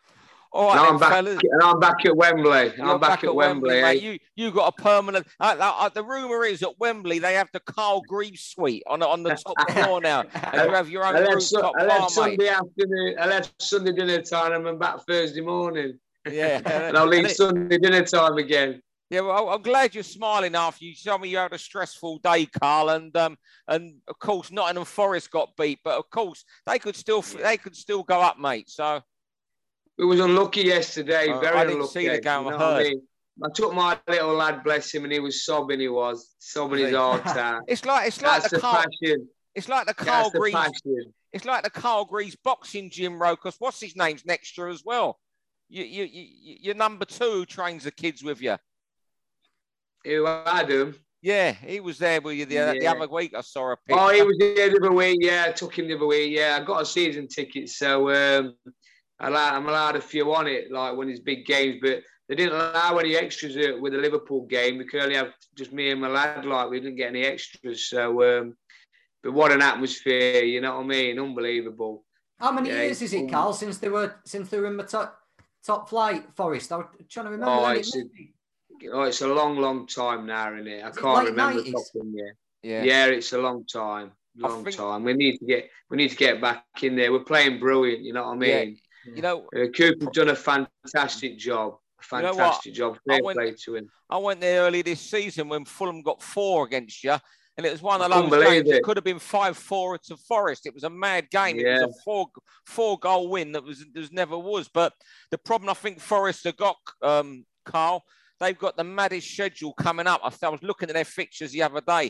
All 0.53 0.67
right, 0.67 0.87
I'm 0.87 0.99
back, 0.99 1.17
and 1.17 1.63
I'm 1.63 1.79
back 1.79 2.05
at 2.05 2.15
Wembley. 2.15 2.79
I'm 2.79 2.99
back, 2.99 3.21
back 3.21 3.23
at, 3.23 3.33
Wembley. 3.33 3.81
Wembley 3.81 3.81
mate. 3.81 4.03
You 4.03 4.19
you 4.35 4.51
got 4.51 4.71
a 4.77 4.81
permanent. 4.83 5.25
Uh, 5.39 5.55
uh, 5.59 5.89
the 5.89 6.03
rumor 6.03 6.45
is 6.45 6.61
at 6.61 6.79
Wembley 6.79 7.17
they 7.17 7.33
have 7.33 7.47
the 7.53 7.59
Carl 7.59 8.03
Greaves 8.07 8.41
suite 8.41 8.83
on 8.85 9.01
on 9.01 9.23
the 9.23 9.31
top 9.31 9.71
floor 9.71 9.99
now, 9.99 10.21
and 10.21 10.69
you 10.69 10.75
have 10.75 10.89
your 10.89 11.05
own 11.05 11.15
I 11.15 11.21
left, 11.21 11.41
so, 11.41 11.73
I 11.75 11.85
left 11.85 12.11
Sunday 12.11 12.37
mate. 12.37 12.49
afternoon. 12.49 13.15
I 13.19 13.25
left 13.25 13.59
Sunday 13.59 13.93
dinner 13.93 14.21
time. 14.21 14.53
and 14.53 14.67
I'm 14.67 14.77
back 14.77 14.97
Thursday 15.07 15.41
morning. 15.41 15.97
Yeah, 16.29 16.61
and 16.65 16.95
I'll 16.97 17.07
leave 17.07 17.31
Sunday 17.31 17.79
dinner 17.79 18.03
time 18.03 18.37
again. 18.37 18.79
Yeah, 19.09 19.21
well, 19.21 19.49
I'm 19.49 19.63
glad 19.63 19.95
you're 19.95 20.03
smiling 20.03 20.53
after 20.53 20.85
you 20.85 20.93
told 20.93 21.21
me 21.21 21.29
you 21.29 21.37
had 21.37 21.53
a 21.53 21.57
stressful 21.57 22.19
day, 22.19 22.45
Carl, 22.45 22.89
and 22.89 23.15
um, 23.17 23.37
and 23.67 23.95
of 24.07 24.19
course 24.19 24.51
Nottingham 24.51 24.85
Forest 24.85 25.31
got 25.31 25.49
beat, 25.57 25.79
but 25.83 25.97
of 25.97 26.11
course 26.11 26.45
they 26.67 26.77
could 26.77 26.95
still 26.95 27.23
they 27.23 27.57
could 27.57 27.75
still 27.75 28.03
go 28.03 28.21
up, 28.21 28.37
mate. 28.37 28.69
So 28.69 29.01
it 29.97 30.03
was 30.03 30.19
unlucky 30.19 30.61
yesterday. 30.61 31.29
Uh, 31.29 31.39
very 31.39 31.57
I 31.57 31.63
didn't 31.63 31.75
unlucky. 31.75 31.93
See 31.93 32.07
the 32.07 32.21
game. 32.21 32.45
You 32.45 32.51
know 32.51 32.57
I. 32.57 32.79
I, 32.79 32.83
mean? 32.83 33.01
I 33.43 33.49
took 33.49 33.73
my 33.73 33.97
little 34.07 34.35
lad, 34.35 34.63
bless 34.63 34.93
him, 34.93 35.05
and 35.05 35.13
he 35.13 35.19
was 35.19 35.43
sobbing. 35.43 35.79
He 35.79 35.87
was 35.87 36.35
sobbing 36.39 36.79
his 36.79 36.95
heart 36.95 37.25
out. 37.37 37.63
it's 37.67 37.83
like 37.83 38.07
it's 38.07 38.21
like 38.21 38.41
That's 38.41 38.53
the, 38.53 38.59
Carl, 38.59 38.83
passion. 38.83 39.27
It's 39.55 39.67
like 39.67 39.87
the 39.87 39.93
Carl 39.93 40.29
Greaves. 40.29 40.81
It's 41.31 41.45
like 41.45 41.63
the 41.63 41.69
Carl 41.71 42.05
Greaves 42.05 42.35
boxing 42.43 42.91
gym, 42.91 43.19
Rocos. 43.19 43.55
What's 43.57 43.79
his 43.79 43.95
name's 43.95 44.25
next 44.25 44.55
year 44.57 44.67
as 44.67 44.83
well? 44.85 45.19
You, 45.67 45.83
you, 45.83 46.03
you, 46.03 46.57
your 46.61 46.75
number 46.75 47.05
two 47.05 47.45
trains 47.45 47.85
the 47.85 47.91
kids 47.91 48.23
with 48.23 48.39
you. 48.41 48.57
Who 50.05 50.27
Adam? 50.27 50.95
Yeah, 51.23 51.53
he 51.53 51.79
was 51.79 51.97
there 51.97 52.21
with 52.21 52.35
you 52.35 52.45
the, 52.45 52.55
yeah. 52.55 52.73
the 52.73 52.85
other 52.85 53.07
week. 53.07 53.33
I 53.33 53.41
saw 53.41 53.71
a 53.71 53.77
picture. 53.77 53.99
Oh, 53.99 54.09
he 54.09 54.21
was 54.21 54.35
there 54.37 54.69
the 54.69 54.77
other 54.77 54.91
week. 54.91 55.19
Yeah, 55.21 55.45
I 55.47 55.51
took 55.53 55.79
him 55.79 55.87
the 55.87 55.95
other 55.95 56.05
week. 56.05 56.37
Yeah, 56.37 56.59
I 56.59 56.63
got 56.63 56.81
a 56.81 56.85
season 56.85 57.27
ticket, 57.27 57.69
so 57.69 58.09
um, 58.09 58.55
I'm 59.23 59.67
allowed 59.67 59.95
a 59.95 60.01
few 60.01 60.33
on 60.33 60.47
it, 60.47 60.71
like 60.71 60.95
when 60.95 61.07
there's 61.07 61.19
big 61.19 61.45
games. 61.45 61.79
But 61.81 62.03
they 62.27 62.35
didn't 62.35 62.59
allow 62.59 62.97
any 62.97 63.15
extras 63.15 63.55
with 63.79 63.93
the 63.93 63.99
Liverpool 63.99 64.45
game. 64.45 64.77
We 64.77 64.85
could 64.85 65.01
only 65.01 65.15
have 65.15 65.33
just 65.55 65.73
me 65.73 65.91
and 65.91 66.01
my 66.01 66.09
lad. 66.09 66.45
Like 66.45 66.69
we 66.69 66.79
didn't 66.79 66.97
get 66.97 67.09
any 67.09 67.23
extras. 67.23 67.89
So, 67.89 68.39
um, 68.41 68.55
but 69.21 69.33
what 69.33 69.51
an 69.51 69.61
atmosphere! 69.61 70.43
You 70.43 70.61
know 70.61 70.75
what 70.75 70.83
I 70.83 70.87
mean? 70.87 71.19
Unbelievable. 71.19 72.03
How 72.39 72.51
many 72.51 72.69
yeah, 72.69 72.83
years 72.83 73.01
is 73.01 73.13
it, 73.13 73.29
Carl, 73.29 73.53
since 73.53 73.77
they 73.77 73.89
were 73.89 74.15
since 74.25 74.49
they 74.49 74.59
were 74.59 74.67
in 74.67 74.77
the 74.77 74.83
top 74.83 75.17
top 75.65 75.89
flight, 75.89 76.25
Forest? 76.35 76.71
I 76.71 76.77
was 76.77 76.85
trying 77.09 77.27
to 77.27 77.31
remember. 77.31 77.53
Oh, 77.53 77.69
it's, 77.69 77.95
a, 77.95 78.03
oh, 78.91 79.03
it's 79.03 79.21
a 79.21 79.27
long, 79.27 79.57
long 79.57 79.87
time 79.87 80.25
now, 80.25 80.53
isn't 80.53 80.67
it? 80.67 80.83
I 80.83 80.89
is 80.89 80.97
can't 80.97 81.27
it 81.27 81.31
remember. 81.31 81.61
90s? 81.61 81.79
Yeah. 82.63 82.83
yeah, 82.83 83.05
it's 83.07 83.33
a 83.33 83.37
long 83.37 83.65
time 83.65 84.11
long 84.37 84.63
think, 84.63 84.77
time. 84.77 85.03
We 85.03 85.13
need 85.13 85.37
to 85.37 85.45
get 85.45 85.69
we 85.89 85.97
need 85.97 86.09
to 86.09 86.15
get 86.15 86.41
back 86.41 86.65
in 86.81 86.95
there. 86.95 87.11
We're 87.11 87.23
playing 87.23 87.59
brilliant. 87.59 88.03
You 88.03 88.13
know 88.13 88.23
what 88.23 88.33
I 88.33 88.37
mean? 88.37 88.77
Yeah, 89.05 89.15
you 89.15 89.21
know, 89.21 89.47
uh, 89.55 89.67
Cooper's 89.75 90.09
done 90.13 90.29
a 90.29 90.35
fantastic 90.35 91.37
job. 91.37 91.75
fantastic 92.01 92.75
you 92.75 92.81
know 92.81 92.93
job. 92.93 92.99
Fair 93.07 93.23
went, 93.23 93.37
play 93.37 93.53
to 93.65 93.75
him. 93.75 93.89
I 94.09 94.17
went 94.17 94.41
there 94.41 94.61
early 94.61 94.81
this 94.81 95.01
season 95.01 95.49
when 95.49 95.65
Fulham 95.65 96.01
got 96.01 96.21
four 96.21 96.65
against 96.65 97.03
you. 97.03 97.15
And 97.55 97.67
it 97.67 97.71
was 97.71 97.83
one 97.83 98.01
of 98.01 98.09
those 98.09 98.43
games. 98.43 98.67
It. 98.67 98.77
it. 98.77 98.83
could 98.83 98.97
have 98.97 99.03
been 99.03 99.19
five 99.19 99.55
four 99.55 99.97
to 99.97 100.17
Forest. 100.17 100.65
It 100.65 100.73
was 100.73 100.83
a 100.85 100.89
mad 100.89 101.29
game. 101.29 101.59
Yeah. 101.59 101.81
It 101.81 101.87
was 101.87 101.95
a 101.95 102.03
four 102.03 102.27
four 102.65 102.97
goal 102.97 103.29
win 103.29 103.51
that 103.51 103.63
was 103.63 103.85
there 103.93 104.03
never 104.11 104.37
was. 104.37 104.69
But 104.73 104.93
the 105.29 105.37
problem 105.37 105.69
I 105.69 105.75
think 105.75 105.99
Forest 105.99 106.45
have 106.45 106.57
got, 106.57 106.77
um, 107.03 107.45
Carl, 107.63 108.03
they've 108.39 108.57
got 108.57 108.75
the 108.75 108.83
maddest 108.83 109.31
schedule 109.31 109.73
coming 109.73 110.07
up. 110.07 110.21
I 110.23 110.49
was 110.49 110.63
looking 110.63 110.89
at 110.89 110.95
their 110.95 111.05
fixtures 111.05 111.51
the 111.51 111.61
other 111.61 111.81
day 111.81 112.09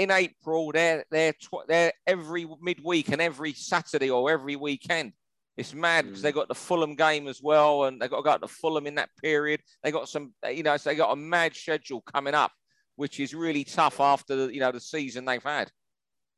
in 0.00 0.10
April, 0.10 0.72
they're 0.72 1.04
they're 1.10 1.34
tw- 1.34 1.68
they're 1.68 1.92
every 2.06 2.46
midweek 2.62 3.10
and 3.10 3.20
every 3.20 3.52
Saturday 3.52 4.08
or 4.08 4.30
every 4.30 4.56
weekend. 4.56 5.12
It's 5.60 5.74
mad 5.74 6.06
because 6.06 6.20
mm. 6.20 6.22
they 6.22 6.32
got 6.32 6.48
the 6.48 6.54
Fulham 6.54 6.94
game 6.94 7.28
as 7.28 7.42
well, 7.42 7.84
and 7.84 8.00
they 8.00 8.08
got 8.08 8.16
to 8.16 8.22
go 8.22 8.38
to 8.38 8.48
Fulham 8.48 8.86
in 8.86 8.94
that 8.94 9.10
period. 9.22 9.60
They 9.82 9.90
got 9.90 10.08
some, 10.08 10.32
you 10.50 10.62
know, 10.62 10.76
so 10.78 10.88
they 10.88 10.96
got 10.96 11.12
a 11.12 11.16
mad 11.16 11.54
schedule 11.54 12.00
coming 12.00 12.34
up, 12.34 12.50
which 12.96 13.20
is 13.20 13.34
really 13.34 13.64
tough 13.64 14.00
after 14.00 14.34
the, 14.34 14.54
you 14.54 14.60
know 14.60 14.72
the 14.72 14.80
season 14.80 15.26
they've 15.26 15.42
had. 15.42 15.70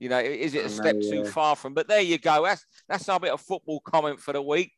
You 0.00 0.08
know, 0.08 0.18
is 0.18 0.54
it 0.54 0.66
a 0.66 0.68
step 0.68 0.96
know, 0.96 1.02
yeah. 1.02 1.22
too 1.22 1.24
far 1.30 1.54
from? 1.54 1.72
But 1.72 1.86
there 1.86 2.00
you 2.00 2.18
go. 2.18 2.44
That's 2.44 2.66
that's 2.88 3.08
our 3.08 3.20
bit 3.20 3.30
of 3.30 3.40
football 3.40 3.80
comment 3.80 4.18
for 4.18 4.32
the 4.32 4.42
week. 4.42 4.72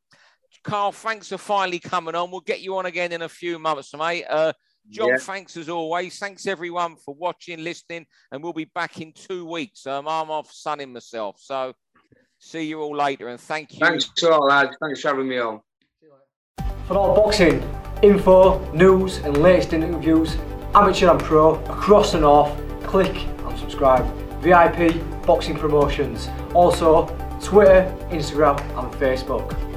Carl, 0.63 0.93
thanks 0.93 1.31
for 1.31 1.39
finally 1.39 1.79
coming 1.79 2.15
on. 2.15 2.31
We'll 2.31 2.41
get 2.41 2.61
you 2.61 2.77
on 2.77 2.85
again 2.85 3.13
in 3.13 3.23
a 3.23 3.29
few 3.29 3.59
months, 3.59 3.95
mate. 3.97 4.27
Uh, 4.29 4.53
John, 4.91 5.09
yeah. 5.09 5.17
thanks 5.17 5.57
as 5.57 5.71
always. 5.71 6.19
Thanks 6.19 6.47
everyone 6.47 6.97
for 6.97 7.15
watching, 7.15 7.65
listening, 7.65 8.05
and 8.31 8.43
we'll 8.43 8.53
be 8.53 8.67
back 8.67 9.01
in 9.01 9.15
two 9.15 9.47
weeks. 9.47 9.87
Um, 9.87 10.07
I'm 10.07 10.31
off 10.31 10.53
sunning 10.53 10.93
myself, 10.93 11.37
so 11.41 11.73
see 12.45 12.65
you 12.65 12.81
all 12.81 12.95
later. 12.95 13.29
And 13.29 13.41
thank 13.41 13.73
you. 13.73 13.81
Thanks 13.81 14.11
a 14.23 14.29
lot, 14.29 14.45
lads. 14.45 14.77
Thanks 14.81 15.01
for 15.01 15.09
having 15.09 15.29
me 15.29 15.39
on. 15.39 15.61
For 16.87 16.97
all 16.97 17.15
boxing 17.17 17.63
info, 18.03 18.71
news, 18.73 19.19
and 19.19 19.39
latest 19.39 19.73
interviews, 19.73 20.37
amateur 20.75 21.11
and 21.11 21.21
pro 21.21 21.55
across 21.65 22.13
the 22.13 22.21
north, 22.21 22.53
click 22.85 23.17
and 23.17 23.59
subscribe. 23.59 24.05
VIP 24.43 24.95
Boxing 25.25 25.57
Promotions. 25.57 26.29
Also, 26.53 27.07
Twitter, 27.43 27.93
Instagram, 28.11 28.61
and 28.79 28.93
Facebook. 28.95 29.74